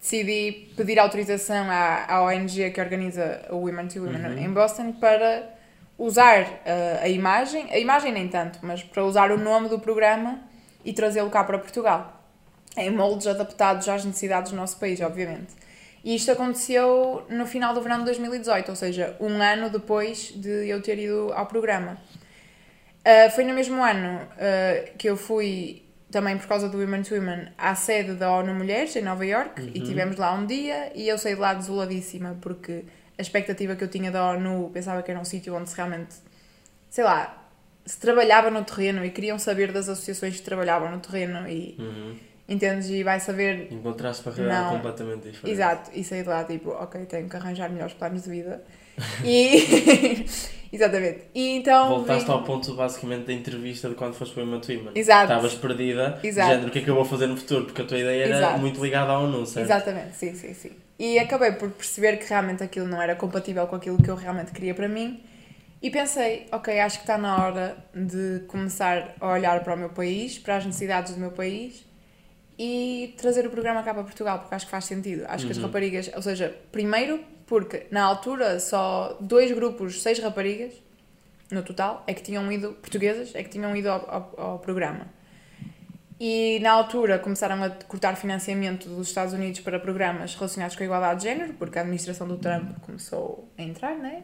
[0.00, 4.38] decidi pedir autorização à, à ONG que organiza o Women to Women Uhum.
[4.38, 5.48] em Boston para
[5.98, 10.40] usar uh, a imagem, a imagem nem tanto, mas para usar o nome do programa
[10.84, 12.20] e trazê-lo cá para Portugal,
[12.76, 15.59] em moldes adaptados às necessidades do nosso país, obviamente.
[16.04, 20.68] E isto aconteceu no final do verão de 2018, ou seja, um ano depois de
[20.68, 21.98] eu ter ido ao programa.
[23.00, 27.14] Uh, foi no mesmo ano uh, que eu fui, também por causa do Women to
[27.14, 29.84] Women, à sede da ONU Mulheres, em Nova York, e Uhum.
[29.84, 32.84] tivemos lá um dia, e eu saí de lá desoladíssima, porque
[33.18, 36.14] a expectativa que eu tinha da ONU, pensava que era um sítio onde se realmente,
[36.90, 37.36] sei lá,
[37.86, 42.16] se trabalhava no terreno e queriam saber das associações que trabalhavam no terreno e Uhum.
[42.50, 44.76] Entendes e vai saber Encontraste para realidade Não.
[44.76, 45.50] completamente diferente.
[45.54, 48.62] Exato, e saí de lá tipo, ok, tenho que arranjar melhores planos de vida.
[49.24, 50.26] E.
[50.72, 51.22] Exatamente.
[51.34, 51.88] E então.
[51.88, 54.92] Voltaste vim- ao ponto basicamente da entrevista de quando foste para o Women.
[54.94, 55.22] Exato.
[55.24, 56.48] Estavas perdida, Exato.
[56.50, 57.64] género, o que é que eu vou fazer no futuro?
[57.64, 58.58] Porque a tua ideia era Exato.
[58.60, 59.66] muito ligada à ONU, certo?
[59.66, 60.70] Exatamente, sim, sim, sim.
[60.98, 64.52] E acabei por perceber que realmente aquilo não era compatível com aquilo que eu realmente
[64.52, 65.20] queria para mim.
[65.82, 69.88] E pensei, ok, acho que está na hora de começar a olhar para o meu
[69.88, 71.84] país, para as necessidades do meu país
[72.62, 75.24] e trazer o programa cá para Portugal, porque acho que faz sentido.
[75.28, 75.64] Acho que as Uhum.
[75.64, 80.74] raparigas, ou seja, primeiro porque na altura só dois grupos, seis raparigas
[81.50, 85.06] no total, é que tinham ido, portuguesas, é que tinham ido ao, ao, ao programa.
[86.20, 90.86] E na altura começaram a cortar financiamento dos Estados Unidos para programas relacionados com a
[90.86, 94.22] igualdade de género, porque a administração do Trump começou a entrar, né?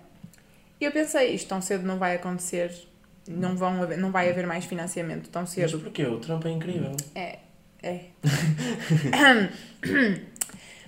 [0.79, 2.71] E eu pensei, isto tão cedo não vai acontecer,
[3.27, 5.81] não, vão haver, não vai haver mais financiamento tão Mas cedo.
[5.81, 6.05] porquê?
[6.05, 6.95] O Trump é incrível.
[7.15, 7.39] É,
[7.87, 9.49] é.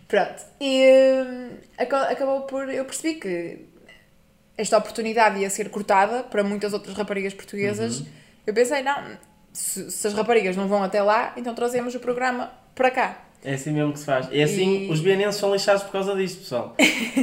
[0.07, 0.43] Pronto.
[0.61, 0.85] E
[1.27, 2.69] hum, aca- acabou por.
[2.73, 3.67] Eu percebi que
[4.57, 8.01] esta oportunidade ia ser cortada para muitas outras raparigas portuguesas.
[8.01, 8.07] Uhum.
[8.47, 8.97] Eu pensei, não,
[9.53, 13.19] se, se as raparigas não vão até lá, então trazemos o programa para cá.
[13.45, 14.29] É assim mesmo que se faz.
[14.33, 16.75] É assim, E- os bienenses são lixados por causa disto, pessoal.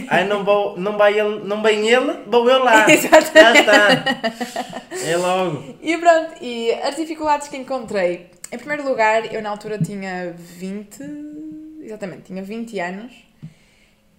[0.08, 2.86] Ai, não, vou, não, vai ele, não vem ele, vou eu lá.
[2.90, 3.34] Exatamente.
[3.34, 5.08] Já está.
[5.10, 5.76] É logo.
[5.82, 8.30] E pronto, e as dificuldades que encontrei.
[8.56, 11.04] Em primeiro lugar, eu na altura tinha 20.
[11.82, 13.14] Exatamente, tinha 20 anos.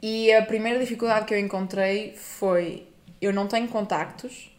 [0.02, 2.86] E a primeira dificuldade que eu encontrei foi:
[3.18, 4.54] eu não tenho contactos,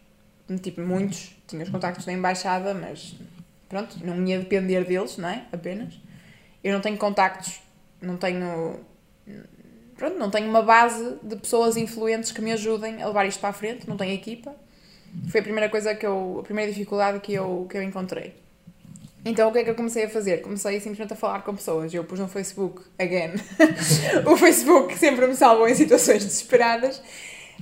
[0.63, 1.37] tipo, muitos.
[1.45, 3.15] Tinha os contactos da embaixada, mas
[3.69, 5.45] pronto, não ia depender deles, não é?
[5.51, 5.93] Apenas.
[6.63, 7.61] Eu não tenho contactos,
[8.01, 8.79] não tenho.
[9.95, 13.49] Pronto, não tenho uma base de pessoas influentes que me ajudem a levar isto para
[13.49, 14.55] a frente, não tenho equipa.
[15.29, 16.39] Foi a primeira coisa que eu.
[16.39, 18.46] a primeira dificuldade que eu, que eu encontrei.
[19.29, 20.41] Então o que é que eu comecei a fazer?
[20.41, 21.93] Comecei simplesmente a falar com pessoas.
[21.93, 23.33] Eu pus no Facebook, again.
[24.25, 27.01] o Facebook sempre me salvou em situações desesperadas.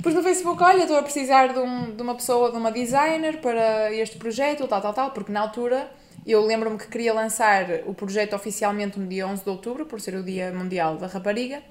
[0.04, 3.38] Pus no Facebook, olha, estou a precisar de, um- de uma pessoa, de uma designer
[3.40, 5.90] para este projeto, tal, tal, tal, porque na altura
[6.28, 10.16] eu lembro-me que queria lançar o projeto oficialmente no dia 11 de outubro, por ser
[10.16, 11.62] o Dia Mundial da Rapariga.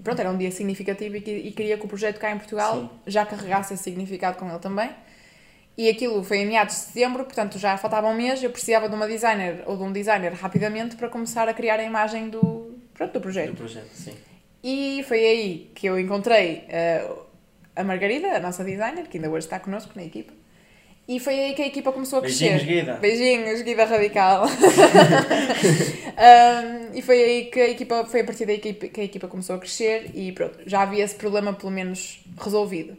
[0.00, 2.38] E pronto, era um dia significativo e, que- e queria que o projeto cá em
[2.38, 2.90] Portugal Sim.
[3.06, 4.90] já carregasse esse significado com ele também.
[5.76, 8.42] E aquilo foi em meados de setembro, portanto já faltava um mês.
[8.42, 11.82] Eu precisava de uma designer ou de um designer rapidamente para começar a criar a
[11.82, 13.50] imagem do, pronto, do projeto.
[13.50, 14.14] Do projeto, sim.
[14.62, 17.06] E foi aí que eu encontrei eh,
[17.76, 20.32] a Margarida, a nossa designer, que ainda hoje está connosco na equipa.
[21.06, 22.50] E foi aí que a equipa começou a crescer.
[22.50, 22.94] Beijinhos, Guida.
[22.94, 24.46] Beijinhos, Guida Radical.
[26.14, 29.00] Um, e foi aí que a equipa, foi a partir daí que a equipa, que
[29.00, 32.96] a equipa começou a crescer e pronto, já havia esse problema pelo menos resolvido.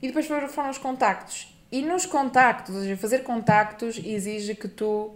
[0.00, 1.54] E depois foram os contactos.
[1.70, 5.12] E nos contactos, ou seja, fazer contactos exige que tu,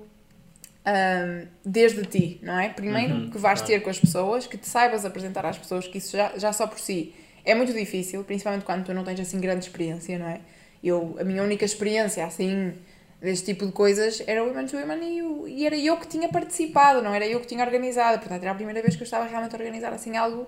[0.86, 2.68] um, desde ti, não é?
[2.70, 3.66] Primeiro Uhum, que vais claro.
[3.72, 6.66] ter com as pessoas, que te saibas apresentar às pessoas, que isso já, já só
[6.66, 10.40] por si é muito difícil, principalmente quando tu não tens assim grande experiência, não é?
[10.82, 12.74] Eu, a minha única experiência assim
[13.20, 16.28] deste tipo de coisas era o Women to Women e, e era eu que tinha
[16.28, 18.18] participado, não era eu que tinha organizado.
[18.18, 20.46] Portanto, era a primeira vez que eu estava realmente a organizar assim algo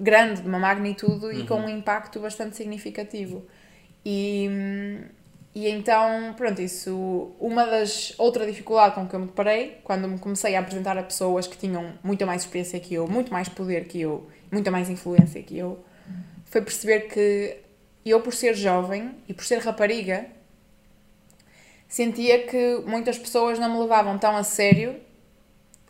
[0.00, 3.44] grande, de uma magnitude e com um impacto bastante significativo.
[4.04, 5.00] E, hum,
[5.54, 7.32] e então, pronto, isso.
[7.38, 8.14] Uma das.
[8.16, 11.58] Outra dificuldade com que eu me deparei, quando me comecei a apresentar a pessoas que
[11.58, 15.58] tinham muita mais experiência que eu, muito mais poder que eu, muita mais influência que
[15.58, 15.84] eu,
[16.46, 17.56] foi perceber que
[18.04, 20.26] eu, por ser jovem e por ser rapariga,
[21.86, 24.96] sentia que muitas pessoas não me levavam tão a sério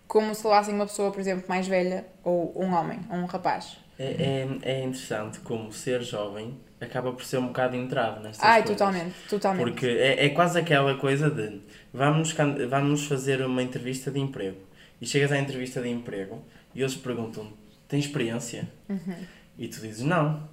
[0.09, 3.79] como se levassem uma pessoa, por exemplo, mais velha ou um homem, ou um rapaz.
[3.99, 8.63] É, é, é interessante como ser jovem acaba por ser um bocado entrave nestas Ai,
[8.63, 8.79] coisas.
[8.79, 9.63] totalmente, totalmente.
[9.65, 11.61] Porque é, é quase aquela coisa de
[11.93, 12.35] vamos,
[12.69, 14.59] vamos fazer uma entrevista de emprego
[15.01, 17.53] e chegas à entrevista de emprego e eles perguntam
[17.89, 18.69] tem experiência?
[18.89, 19.17] Uhum.
[19.59, 20.49] E tu dizes não,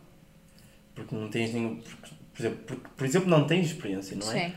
[0.93, 1.77] porque não tens nenhum.
[1.81, 4.39] Porque Por exemplo, porque, por exemplo, não tens experiência, não é?
[4.47, 4.53] Sim.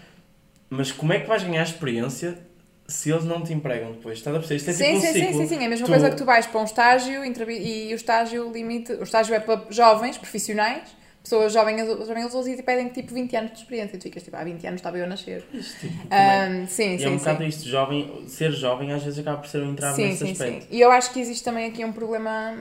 [0.69, 2.39] Mas como é que vais ganhar experiência
[2.87, 4.19] se eles não te empregam depois?
[4.19, 4.57] Estás a perceber?
[4.59, 5.39] Isto é Sim, tipo um sim, sim, ciclo.
[5.41, 5.63] sim, sim.
[5.63, 8.93] É a mesma Tu- coisa que tu vais para um estágio e o estágio limite.
[8.95, 13.37] O estágio é para jovens, profissionais, pessoas jovens, jovens adultos e te pedem tipo 20
[13.37, 13.97] anos de experiência.
[13.97, 15.45] E tu ficas tipo, há 20 anos estava eu a nascer.
[15.55, 16.67] Isto, tipo, como é?
[16.67, 17.49] Sim, E é um sim, bocado sim.
[17.49, 20.63] isto, jovem, ser jovem às vezes acaba por ser um entrave Sim, nesse sim, aspecto.
[20.63, 20.69] sim.
[20.71, 22.55] E eu acho que existe também aqui um problema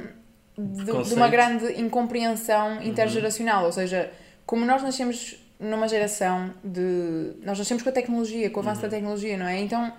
[0.57, 2.83] de, de uma grande incompreensão Uhum.
[2.83, 3.65] intergeracional.
[3.65, 4.11] Ou seja,
[4.45, 7.33] como nós nascemos numa geração de.
[7.43, 8.87] Nós nascemos com a tecnologia, com o avanço Uhum.
[8.89, 9.59] da tecnologia, não é?
[9.59, 9.91] Então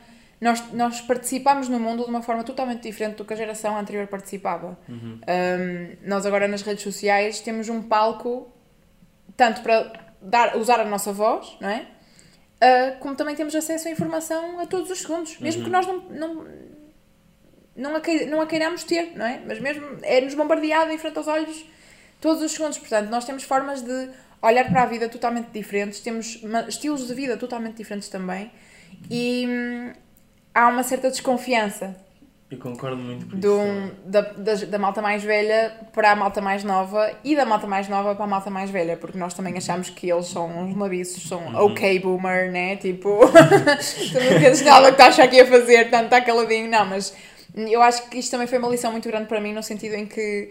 [0.43, 4.09] nós, nós participamos no mundo de uma forma totalmente diferente do que a geração anterior
[4.09, 4.77] participava.
[4.89, 5.21] Uhum.
[5.21, 8.53] Um, nós agora nas redes sociais temos um palco
[9.37, 11.87] tanto para dar, usar a nossa voz, não é?
[12.61, 15.65] Uh, como também temos acesso à informação a todos os segundos, mesmo Uhum.
[15.67, 16.47] que nós não, não,
[17.77, 19.41] não, a, não a queiramos ter, não é?
[19.47, 21.65] Mas mesmo é-nos bombardeado em frente aos olhos
[22.21, 22.79] todos os segundos.
[22.79, 24.11] Portanto, nós temos formas de
[24.43, 28.51] olhar para a vida totalmente diferentes, temos estilos de vida totalmente diferentes também
[29.09, 29.93] e hum,
[30.55, 31.95] há uma certa desconfiança
[32.51, 33.51] Eu concordo muito com isso.
[33.51, 37.67] um- da, da, da malta mais velha para a malta mais nova e da malta
[37.67, 40.77] mais nova para a malta mais velha, porque nós também achamos que eles são uns
[40.77, 41.67] nabiços, são Uhum.
[41.73, 42.77] ok boomer, né?
[42.77, 43.21] Tipo,
[44.13, 46.69] tu não entendes nada que estás aqui a fazer, tanto está caladinho.
[46.71, 47.15] Não, mas
[47.55, 50.05] eu acho que isto também foi uma lição muito grande para mim, no sentido em
[50.07, 50.51] que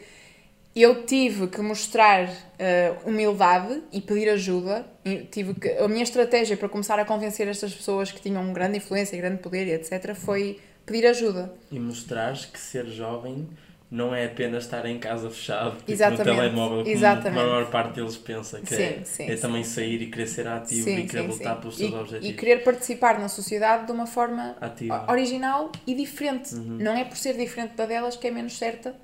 [0.75, 4.85] eu tive que mostrar eh, humildade e pedir ajuda.
[5.29, 9.17] Tive que, a minha estratégia para começar a convencer estas pessoas que tinham grande influência,
[9.17, 10.15] grande poder e etc.
[10.15, 11.53] foi pedir ajuda.
[11.69, 13.49] E mostrares que ser jovem
[13.89, 17.39] não é apenas estar em casa fechado tipo, Exatamente, no telemóvel, como exatamente.
[17.41, 19.41] a maior parte deles pensa, que Sim, é, sim, é sim.
[19.41, 22.29] também sair e querer ser ativo e querer lutar pelos seus e, objetivos.
[22.29, 25.05] e querer participar na sociedade de uma forma Ativa.
[25.11, 26.55] original e diferente.
[26.55, 26.77] Uhum.
[26.79, 28.95] Não é por ser diferente da delas que é menos certa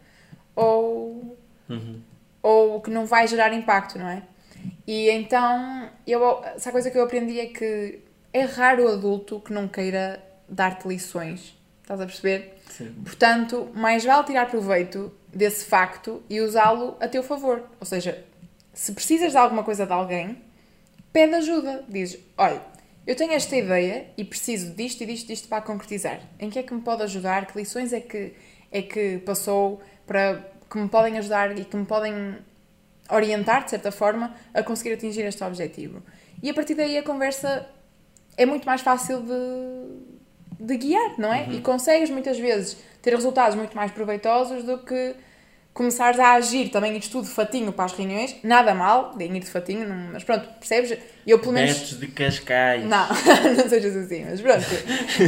[0.58, 1.37] ou,
[1.70, 2.02] Uhum.
[2.42, 4.24] ou que não vai gerar impacto, não é?
[4.86, 8.00] E então, eu, essa coisa que eu aprendi é que
[8.32, 11.58] é raro o adulto que não queira dar-te lições.
[11.82, 12.58] Estás a perceber?
[12.70, 12.94] Sim.
[13.04, 17.64] Portanto, mais vale tirar proveito desse facto e usá-lo a teu favor.
[17.80, 18.24] Ou seja,
[18.74, 20.38] se precisas de alguma coisa de alguém,
[21.12, 21.84] pede ajuda.
[21.88, 22.62] Diz: Olha,
[23.06, 26.20] eu tenho esta ideia e preciso disto e disto e disto para concretizar.
[26.40, 27.46] Em que é que me pode ajudar?
[27.46, 28.34] Que lições é que,
[28.72, 32.38] é que passou para que me podem ajudar e que me podem
[33.10, 36.02] orientar, de certa forma, a conseguir atingir este objetivo?
[36.42, 37.68] E a partir daí a conversa
[38.36, 41.50] é muito mais fácil de, de guiar, não é?
[41.50, 45.16] E consegues muitas vezes ter resultados muito mais proveitosos do que
[45.78, 48.36] começares a agir também ires tudo fatinho para as reuniões.
[48.44, 50.98] Nada mal, de ir de fatinho, não- mas pronto, percebes?
[51.26, 51.74] Eu pelo menos.
[51.78, 52.84] Betos de Cascais.
[52.84, 53.08] Não,
[53.56, 54.66] não sejas assim, mas pronto.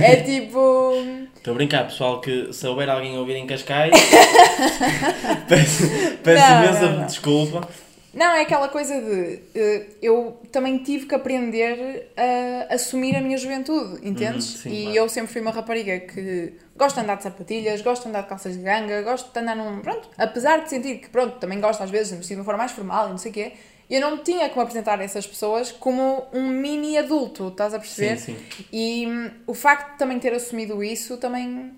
[0.04, 0.94] É tipo.
[1.38, 3.92] Estou a brincar, pessoal, que se houver alguém a ouvir em Cascais,
[5.48, 5.84] peço,
[6.24, 7.06] peço Não, imensa não, não.
[7.06, 7.68] desculpa.
[8.14, 9.40] Não, é aquela coisa de.
[9.54, 14.56] eh, eu também tive que aprender a assumir a minha juventude, entendes?
[14.56, 14.98] Uhum, sim, e claro.
[14.98, 18.30] eu sempre fui uma rapariga que gosto de andar de sapatilhas, gosto de andar de
[18.30, 19.80] calças de ganga, gosto de andar num.
[19.82, 22.46] Pronto, apesar de sentir que, pronto, também gosto às vezes de me vestir de uma
[22.46, 23.54] forma mais formal e não sei o quê,
[23.90, 28.18] eu não tinha como apresentar a essas pessoas como um mini adulto, estás a perceber?
[28.18, 28.66] Sim, sim.
[28.72, 31.74] E hum, o facto de também ter assumido isso também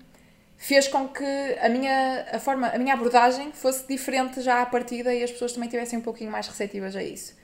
[0.62, 1.24] fez com que
[1.60, 5.52] a minha, a forma, a minha abordagem fosse diferente já à partida e as pessoas
[5.52, 7.34] também tivessem um pouquinho mais receptivas a isso.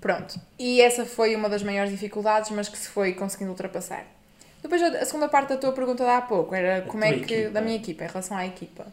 [0.00, 0.40] Pronto.
[0.56, 4.06] E essa foi uma das maiores dificuldades, mas que se foi conseguindo ultrapassar.
[4.62, 7.34] Depois, a a segunda parte da tua pergunta de há pouco era como é que.
[7.34, 7.50] equipa.
[7.50, 8.86] da minha equipa, em relação à equipa.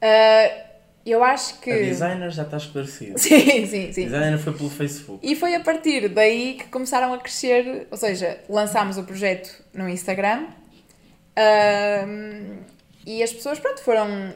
[0.00, 0.64] Ah,
[1.04, 1.72] eu acho que.
[1.72, 3.18] A designer já está esclarecida.
[3.18, 4.04] Sim, sim, A sim.
[4.04, 5.18] designer foi pelo Facebook.
[5.26, 9.88] E foi a partir daí que começaram a crescer, ou seja, lançámos o projeto no
[9.88, 10.46] Instagram
[11.36, 12.73] ahm,
[13.06, 14.34] e as pessoas, pronto, foram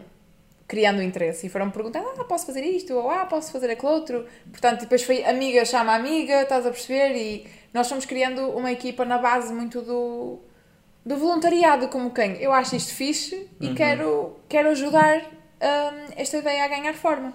[0.66, 4.26] criando interesse e foram perguntando, ah, posso fazer isto, ou ah, posso fazer aquele outro.
[4.50, 7.16] Portanto, depois foi amiga chama amiga, estás a perceber?
[7.16, 10.38] E nós fomos criando uma equipa na base muito do,
[11.06, 12.32] do voluntariado, como quem?
[12.36, 13.74] Eu acho isto fixe e Uhum.
[13.74, 15.22] quero, quero ajudar
[15.60, 17.32] ahm, esta ideia a ganhar forma.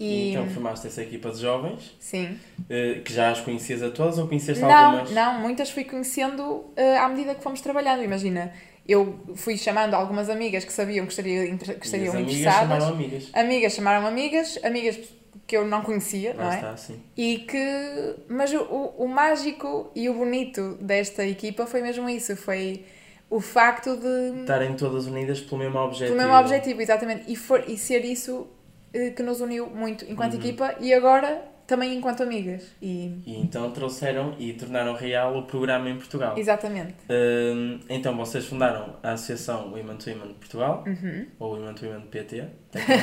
[0.00, 2.38] E, Então formaste essa equipa de jovens, sim.
[2.70, 5.10] eh, que já as conhecias a todas ou conheceste Não, algumas?
[5.12, 8.02] não, muitas fui conhecendo eh, à medida que fomos trabalhando.
[8.04, 8.52] Imagina,
[8.88, 12.60] eu fui chamando algumas amigas que sabiam que estariam, inter- que estariam as amigas interessadas.
[12.68, 13.30] chamaram amigas.
[13.34, 14.98] Amigas chamaram amigas, amigas
[15.46, 16.54] que eu não conhecia, Lá não é?
[16.56, 17.00] está, sim.
[17.16, 18.16] E que.
[18.28, 22.84] Mas o, o, o mágico e o bonito desta equipa foi mesmo isso: foi
[23.30, 24.40] o facto de.
[24.40, 26.16] Estarem todas unidas pelo mesmo objetivo.
[26.16, 27.30] Pelo mesmo objetivo, exatamente.
[27.30, 28.46] E, for, e ser isso
[28.92, 30.40] eh, que nos uniu muito enquanto Uhum.
[30.40, 32.64] equipa e agora também enquanto amigas.
[32.82, 36.36] E, E então trouxeram e tornaram real o programa em Portugal.
[36.36, 36.94] exatamente.
[37.08, 41.26] Hum, então vocês fundaram a Associação Women to Women de Portugal, Uhum.
[41.38, 42.94] ou Women to Women PT, tecno-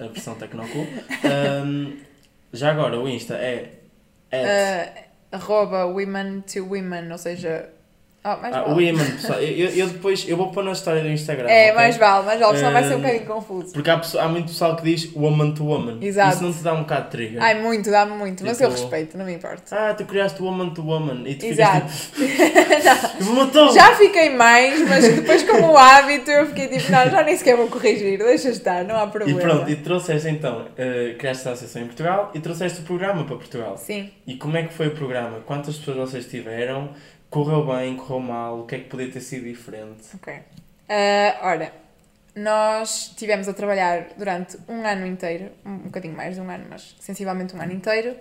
[0.00, 0.86] a versão Tecnocool.
[1.66, 1.96] Hum,
[2.52, 3.72] já agora o Insta é
[4.32, 7.68] At- uh, arroba women to women, ou seja.
[8.28, 8.72] Oh, mais Ah, vale.
[8.90, 9.38] women, pessoal.
[9.40, 11.48] Eu, eu depois eu vou pôr na história do Instagram.
[11.48, 11.74] É, ok?
[11.76, 13.72] mais vale, mais vale, senão vai ser um Um, bocadinho confuso.
[13.72, 15.98] Porque há, pessoa- há muito pessoal que diz woman to woman.
[16.02, 16.34] Exato.
[16.34, 17.42] Isso não te dá um bocado de trigger.
[17.42, 19.62] Ai, muito, dá-me muito, mas eu Tipo- respeito, não me importa.
[19.70, 21.22] Ah, tu criaste woman to woman.
[21.26, 21.86] E tu Exato.
[21.86, 22.26] tipo.
[23.74, 27.56] Já fiquei mais, mas depois com o hábito eu fiquei tipo, não, já nem sequer
[27.56, 29.40] vou corrigir, deixa estar, não há E problema.
[29.40, 33.36] pronto, e trouxeste então, eh, criaste a associação em Portugal e trouxeste o programa para
[33.36, 33.76] Portugal.
[33.76, 34.10] Sim.
[34.26, 35.40] E como é que foi o programa?
[35.46, 36.90] Quantas pessoas vocês tiveram?
[37.36, 38.60] Correu bem, correu mal?
[38.60, 40.04] O que é que podia ter sido diferente?
[40.14, 40.32] Ok.
[40.88, 41.70] Ah, ora,
[42.34, 46.64] nós tivemos a trabalhar durante um ano inteiro, um um bocadinho mais de um ano,
[46.70, 48.16] mas sensivelmente um ano inteiro.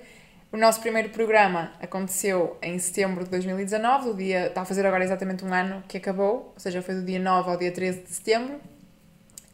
[0.51, 5.05] O nosso primeiro programa aconteceu em setembro de 2019, o dia, está a fazer agora
[5.05, 8.09] exatamente um ano que acabou, ou seja, foi do dia 9 ao dia 13 de
[8.09, 8.59] setembro.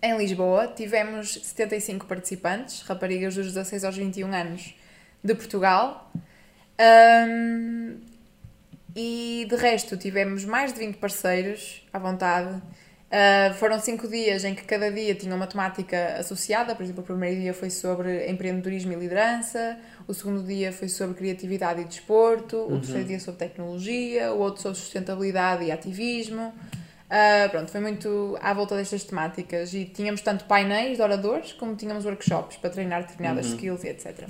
[0.02, 4.74] Em Lisboa, tivemos 75 participantes, raparigas dos 16 aos 21 anos
[5.24, 6.12] de Portugal.
[6.80, 8.11] Ahm,
[8.96, 12.62] e de resto, tivemos mais de 20 parceiros à vontade.
[13.12, 16.74] Uh, foram cinco dias em que cada dia tinha uma temática associada.
[16.74, 19.78] Por exemplo, o primeiro dia foi sobre empreendedorismo e liderança,
[20.08, 24.62] o segundo dia foi sobre criatividade e desporto, o terceiro dia sobre tecnologia, o outro
[24.62, 26.54] sobre sustentabilidade e ativismo.
[27.12, 31.76] Uh, pronto, foi muito à volta destas temáticas e tínhamos tanto painéis de oradores como
[31.76, 33.56] tínhamos workshops para treinar determinadas Uhum.
[33.56, 34.30] skills e etc.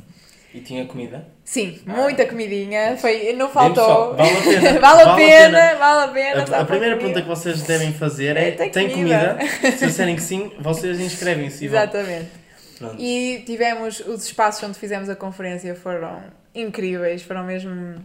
[0.53, 1.25] E tinha comida?
[1.45, 4.15] Sim, muita comidinha, foi, não faltou.
[4.15, 4.79] vale a pena.
[4.79, 6.57] vale a pena, vale a pena.
[6.57, 9.37] A, a primeira pergunta que vocês devem fazer é: tem tem comida?
[9.39, 9.71] comida?
[9.77, 11.65] Se disserem que sim, vocês inscrevem-se.
[11.65, 12.29] Exatamente.
[12.77, 12.95] Pronto.
[12.99, 16.21] E tivemos, os espaços onde fizemos a conferência foram
[16.53, 18.03] incríveis, foram mesmo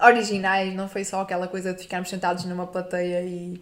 [0.00, 3.60] originais, não foi só aquela coisa de ficarmos sentados numa plateia e,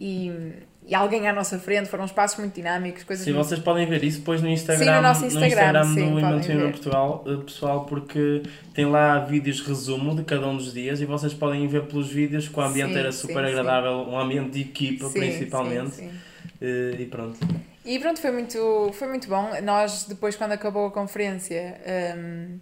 [0.00, 0.52] e,
[0.86, 3.46] e alguém à nossa frente, foram espaços muito dinâmicos, coisas Sim, muito...
[3.48, 6.58] vocês podem ver isso depois no Instagram, Sim, no nosso Instagram, sim, do podem Imantinho
[6.60, 6.70] ver.
[6.70, 11.34] Portugal, eh, pessoal, porque tem lá vídeos resumo de cada um dos dias e vocês
[11.34, 13.50] podem ver pelos vídeos que o ambiente Sim, era sim, super sim.
[13.52, 15.90] agradável, um ambiente de equipa Sim, principalmente.
[15.90, 16.18] sim, sim.
[16.60, 17.38] eh, E pronto.
[17.84, 19.50] E pronto, foi muito, foi muito bom.
[19.64, 21.80] Nós, depois, quando acabou a conferência,
[22.16, 22.58] hum,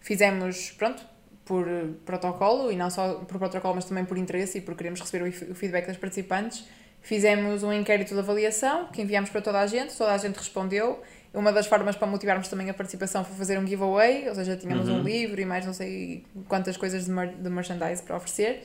[0.00, 1.02] fizemos, pronto,
[1.44, 1.66] por
[2.06, 5.54] protocolo, e não só por protocolo, mas também por interesse e por queremos receber o
[5.54, 6.64] feedback das participantes,
[7.04, 11.00] fizemos um inquérito de avaliação que enviámos para toda a gente, toda a gente respondeu.
[11.32, 14.88] Uma das formas para motivarmos também a participação foi fazer um giveaway, ou seja, tínhamos
[14.88, 15.00] Uhum.
[15.00, 18.64] um livro e mais não sei quantas coisas de, mer de merchandise para oferecer.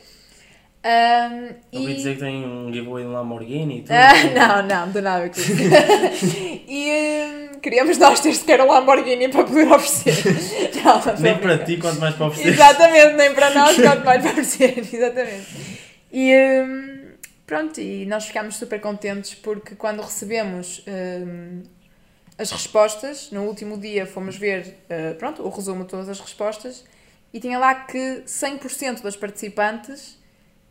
[0.81, 3.91] Hum, Ouvi e- dizer que tem um giveaway de Lamborghini e tudo.
[3.93, 5.29] ah, não, não, tem nada
[6.67, 10.15] e hum, queríamos nós ter sequer um Lamborghini para poder oferecer.
[10.81, 12.53] Não, não Nem para ti, quanto mais para oferecer.
[12.53, 14.77] Exatamente, nem para nós, quanto mais para oferecer.
[14.93, 15.45] Exatamente.
[16.13, 16.33] E
[16.63, 16.98] hum,
[17.49, 21.63] pronto, e nós ficámos super contentes porque quando recebemos hum,
[22.37, 26.85] as respostas, no último dia fomos ver uh, pronto, o resumo de todas as respostas
[27.33, 30.19] e tinha lá que 100% das participantes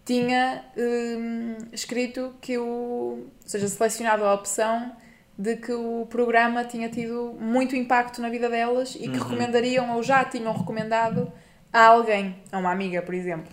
[0.04, 2.64] tinha hum, escrito que o.
[2.64, 4.92] Ou seja, selecionado a opção
[5.36, 9.24] de que o programa tinha tido muito impacto na vida delas e que Uhum.
[9.24, 11.30] recomendariam ou já tinham recomendado
[11.72, 13.52] a alguém, a uma amiga, por exemplo.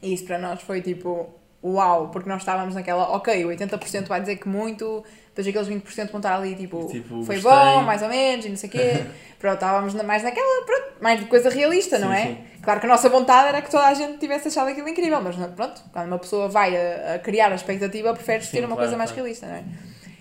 [0.00, 1.34] E isso para nós foi tipo,
[1.74, 6.10] uau, porque nós estávamos naquela, ok, o 80% vai dizer que muito, depois aqueles 20%
[6.10, 7.52] vão estar ali tipo, Tipo, foi gostei.
[7.52, 9.04] bom, mais ou menos, e não sei o quê.
[9.38, 12.26] Pronto, estávamos mais naquela, pronto, mais de coisa realista, não Sim, é?
[12.26, 12.38] sim.
[12.62, 15.36] Claro que a nossa vontade era que toda a gente tivesse achado aquilo incrível, mas
[15.36, 18.68] não- pronto, quando uma pessoa vai a, a criar a expectativa, prefere-se Sim, ter uma
[18.68, 19.22] claro, coisa mais claro.
[19.24, 19.64] realista, não é?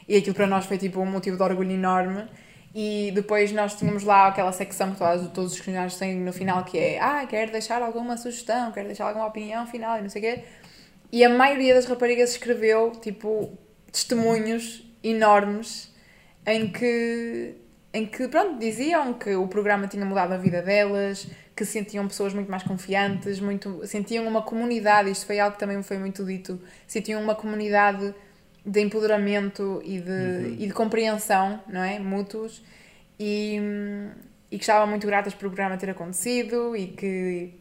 [0.08, 2.26] E aquilo para nós foi tipo um motivo de orgulho enorme.
[2.78, 6.62] E depois nós tínhamos lá aquela secção que todos, todos os questionários têm no final
[6.66, 10.22] que é ah, quero deixar alguma sugestão, quero deixar alguma opinião final e não sei
[10.22, 10.44] o quê.
[11.16, 13.58] E a maioria das raparigas escreveu tipo
[13.90, 15.90] testemunhos enormes
[16.46, 17.56] em que
[17.94, 22.06] em que pronto diziam que o programa tinha mudado a vida delas, que se sentiam
[22.06, 25.98] pessoas muito mais confiantes, muito sentiam uma comunidade, isto foi algo que também me foi
[25.98, 28.14] muito dito, sentiam uma comunidade
[28.66, 30.56] de empoderamento e de, Uhum.
[30.60, 31.98] e de compreensão, não é?
[31.98, 32.62] Mútuos
[33.18, 33.58] e,
[34.52, 37.54] e que estavam muito gratas por o programa ter acontecido e que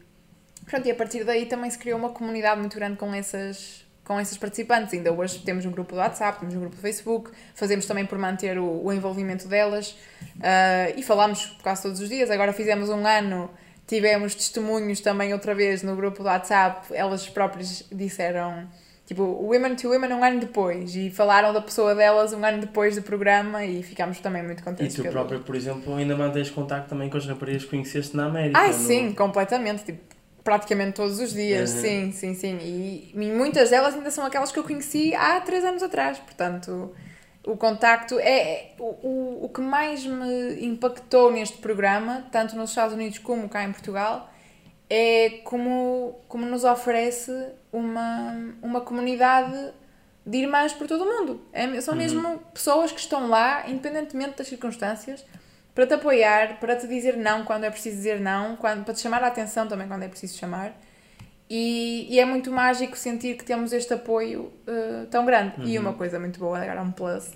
[0.65, 4.21] pronto, e a partir daí também se criou uma comunidade muito grande com essas com
[4.21, 4.93] esses participantes.
[4.93, 8.19] Ainda hoje temos um grupo do WhatsApp, temos um grupo do Facebook, fazemos também por
[8.19, 9.97] manter o, o envolvimento delas
[10.43, 12.29] ah, e falamos quase todos os dias.
[12.29, 13.49] Agora fizemos um ano,
[13.87, 18.67] tivemos testemunhos também outra vez no grupo do WhatsApp, elas próprias disseram
[19.07, 22.95] tipo Women to Women um ano depois e falaram da pessoa delas um ano depois
[22.95, 24.95] do programa e ficámos também muito E contentes.
[24.95, 28.25] tu pelas- próprio, por exemplo, ainda mantens contacto também com as raparigas que conheceste na
[28.27, 28.59] América.
[28.59, 29.83] Ai, no- sim, completamente.
[29.83, 30.14] Tipo,
[30.45, 31.71] praticamente todos os dias.
[31.73, 31.81] Uhum.
[31.81, 32.57] Sim, sim, sim.
[32.61, 36.17] E, e muitas delas ainda são aquelas que eu conheci há três anos atrás.
[36.19, 36.95] Portanto,
[37.45, 42.69] o contacto é, é- o, o, o que mais me impactou neste programa, tanto nos
[42.69, 44.31] Estados Unidos como cá em Portugal,
[44.89, 47.31] é como, como nos oferece
[47.73, 49.73] uma, uma comunidade
[50.25, 51.41] de irmãs por todo o mundo.
[51.51, 51.99] É, são Uhum.
[51.99, 55.25] mesmo pessoas que estão lá, independentemente das circunstâncias,
[55.75, 59.01] para te apoiar, para te dizer não quando é preciso dizer não, quando, para te
[59.01, 60.73] chamar a atenção também quando é preciso chamar.
[61.49, 65.53] E, e é muito mágico sentir que temos este apoio eh, tão grande.
[65.63, 65.83] E Uhum.
[65.83, 67.33] uma coisa muito boa, agora um plus,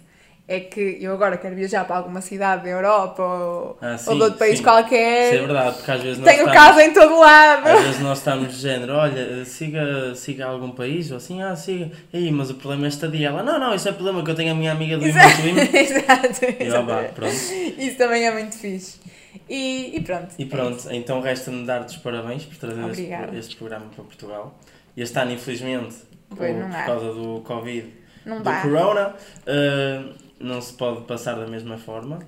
[0.52, 4.16] é que eu agora quero viajar para alguma cidade da Europa ou, Ah, ou sim,
[4.18, 4.64] de outro país sim.
[4.64, 5.28] qualquer.
[5.34, 7.68] Isso é verdade, porque às vezes nós Tenho estamos- casa em todo lado.
[7.68, 11.92] Às vezes nós estamos de género, olha, siga, siga algum país, ou assim, ah, siga.
[12.12, 13.28] Aí, mas o problema é estadia.
[13.28, 15.42] Ela, não, não, isso é problema que eu tenho a minha amiga do Exato,
[15.78, 16.46] exato.
[16.46, 17.14] E vá, exato.
[17.14, 17.34] pronto.
[17.78, 19.00] Isso também é muito fixe.
[19.48, 20.34] E, e pronto.
[20.40, 24.60] E pronto, então resta-me dar-te os parabéns por trazer este, este programa para Portugal.
[24.98, 25.96] Este ano, infelizmente,
[26.30, 27.88] por, por causa do Covid,
[28.26, 28.62] Não do dá.
[28.62, 30.02] Corona, eh,
[30.40, 32.20] não se pode passar da mesma forma.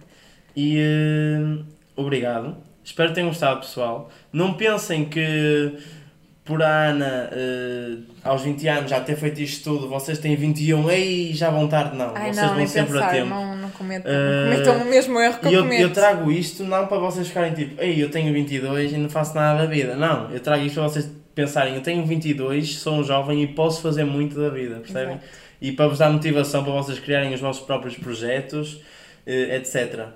[0.56, 1.64] E eh,
[1.96, 2.58] obrigado.
[2.84, 4.10] Espero que tenham gostado, pessoal.
[4.34, 5.78] Não pensem que
[6.44, 10.90] por a Ana, eh, aos 20 anos, já ter feito isto tudo, vocês têm 21,
[10.90, 12.12] ei, já vão tarde, não.
[12.16, 13.30] Ai vocês não, vão sempre a pensar, tempo.
[13.30, 15.82] não, não cometam, não cometam o mesmo erro que E eu, eu, cometo.
[15.82, 19.36] eu trago isto não para vocês ficarem tipo, ei, eu tenho 22 e não faço
[19.36, 19.96] nada da vida.
[19.96, 23.82] Não, eu trago isto para vocês pensarem, eu tenho 22, sou um jovem e posso
[23.82, 25.16] fazer muito da vida, percebem?
[25.16, 25.26] Exato.
[25.62, 28.82] E para vos dar motivação para vocês criarem os vossos próprios projetos,
[29.26, 30.08] eh, etc.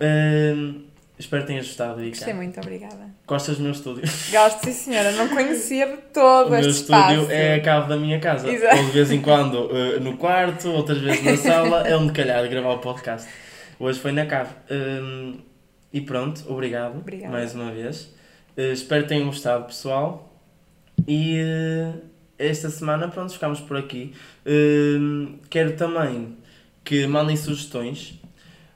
[0.00, 0.82] Hum,
[1.18, 2.34] espero que tenhas gostado, Gostei Ica.
[2.34, 3.12] muito, obrigada.
[3.26, 4.02] Gostas do meu estúdio?
[4.30, 7.30] Gosto, sim senhora, não conhecia de todo O meu este estúdio espaço.
[7.32, 8.48] é a cave da minha casa.
[8.48, 8.76] Exato.
[8.76, 12.48] Ou de vez em quando eh, no quarto, outras vezes na sala, é onde calhar
[12.48, 13.28] gravar o podcast.
[13.78, 14.50] Hoje foi na cave.
[14.70, 15.38] Hum,
[15.92, 17.32] e pronto, obrigado Obrigada.
[17.32, 18.12] mais uma vez.
[18.56, 20.30] Eh, espero que tenham gostado, pessoal.
[21.06, 21.92] E eh,
[22.38, 24.12] esta semana, pronto, ficamos por aqui.
[24.46, 26.36] Hum, quero também
[26.84, 28.20] que mandem sugestões.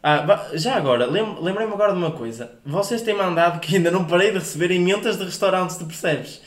[0.02, 2.52] Ah, já agora, lem- lembrei-me agora de uma coisa.
[2.64, 6.40] Vocês têm mandado que ainda não parei de receber emendas de restaurantes, tu percebes?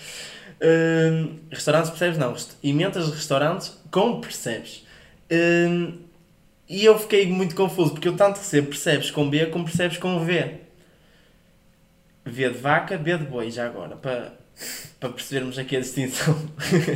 [0.61, 2.17] Hum, restaurantes, percebes?
[2.17, 2.35] Não.
[2.63, 4.85] Emendas de restaurantes com percebes.
[5.31, 5.97] Hum,
[6.69, 10.23] e eu fiquei muito confuso, porque eu tanto recebo percebes com B como percebes com
[10.23, 10.61] V.
[12.25, 14.33] V de vaca, B de boi, já agora, para,
[14.99, 16.37] para percebermos aqui a distinção.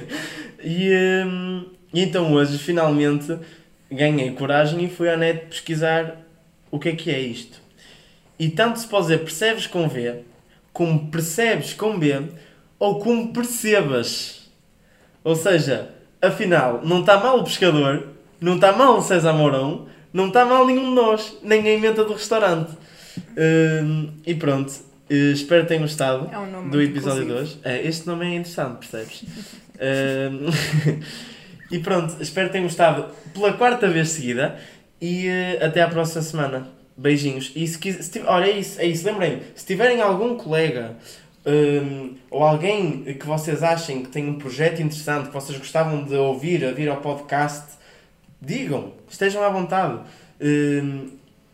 [0.64, 0.92] e,
[1.26, 3.38] hum, e então hoje, finalmente,
[3.92, 6.18] ganhei coragem e fui à net pesquisar
[6.70, 7.60] o que é que é isto.
[8.38, 10.22] E tanto se pode dizer percebes com V,
[10.74, 12.22] como percebes com B,
[12.78, 14.52] ou como percebas.
[15.24, 15.90] Ou seja,
[16.22, 20.66] afinal, não está mal o pescador, não está mal o César Mourão, não está mal
[20.66, 22.72] nenhum de nós, nem a emenda do restaurante.
[23.38, 24.74] Hum, e pronto,
[25.10, 27.56] eh, espero que tenham gostado É um do episódio de inclusivo.
[27.56, 27.60] hoje.
[27.64, 29.24] É, este nome é interessante, percebes?
[29.76, 31.02] Hum,
[31.72, 34.58] e pronto, espero que tenham gostado pela quarta vez seguida
[35.02, 35.28] e
[35.62, 36.68] até à próxima semana.
[36.98, 37.52] Beijinhos.
[37.56, 40.96] E se quis, se olha, é isso, é isso, lembrem-me, se tiverem algum colega
[41.46, 46.16] hum, ou alguém que vocês achem que tem um projeto interessante, que vocês gostavam de
[46.16, 47.74] ouvir, a vir ao podcast,
[48.42, 50.00] digam, estejam à vontade.
[50.42, 51.10] Hum,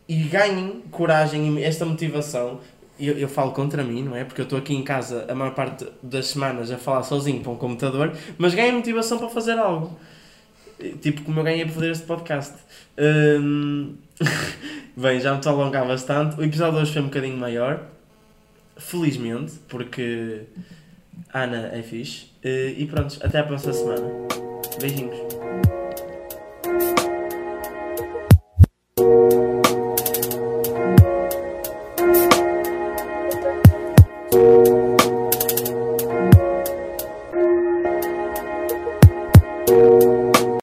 [0.08, 2.60] e ganhem coragem e esta motivação.
[3.00, 4.24] Eu, eu falo contra mim, não é?
[4.24, 7.50] Porque eu estou aqui em casa a maior parte das semanas a falar sozinho para
[7.52, 9.98] um computador, mas ganhem motivação para fazer algo.
[11.00, 12.54] Tipo como eu ganhei para fazer este podcast.
[12.98, 13.94] Hum,
[14.96, 16.38] Bem, já me estou a alongar bastante.
[16.38, 17.86] O episódio de hoje foi um bocadinho maior.
[18.76, 20.42] Felizmente, porque
[21.32, 22.26] a Ana é fixe.
[22.42, 24.08] Eh, E pronto, até à próxima semana.
[24.80, 25.81] Beijinhos.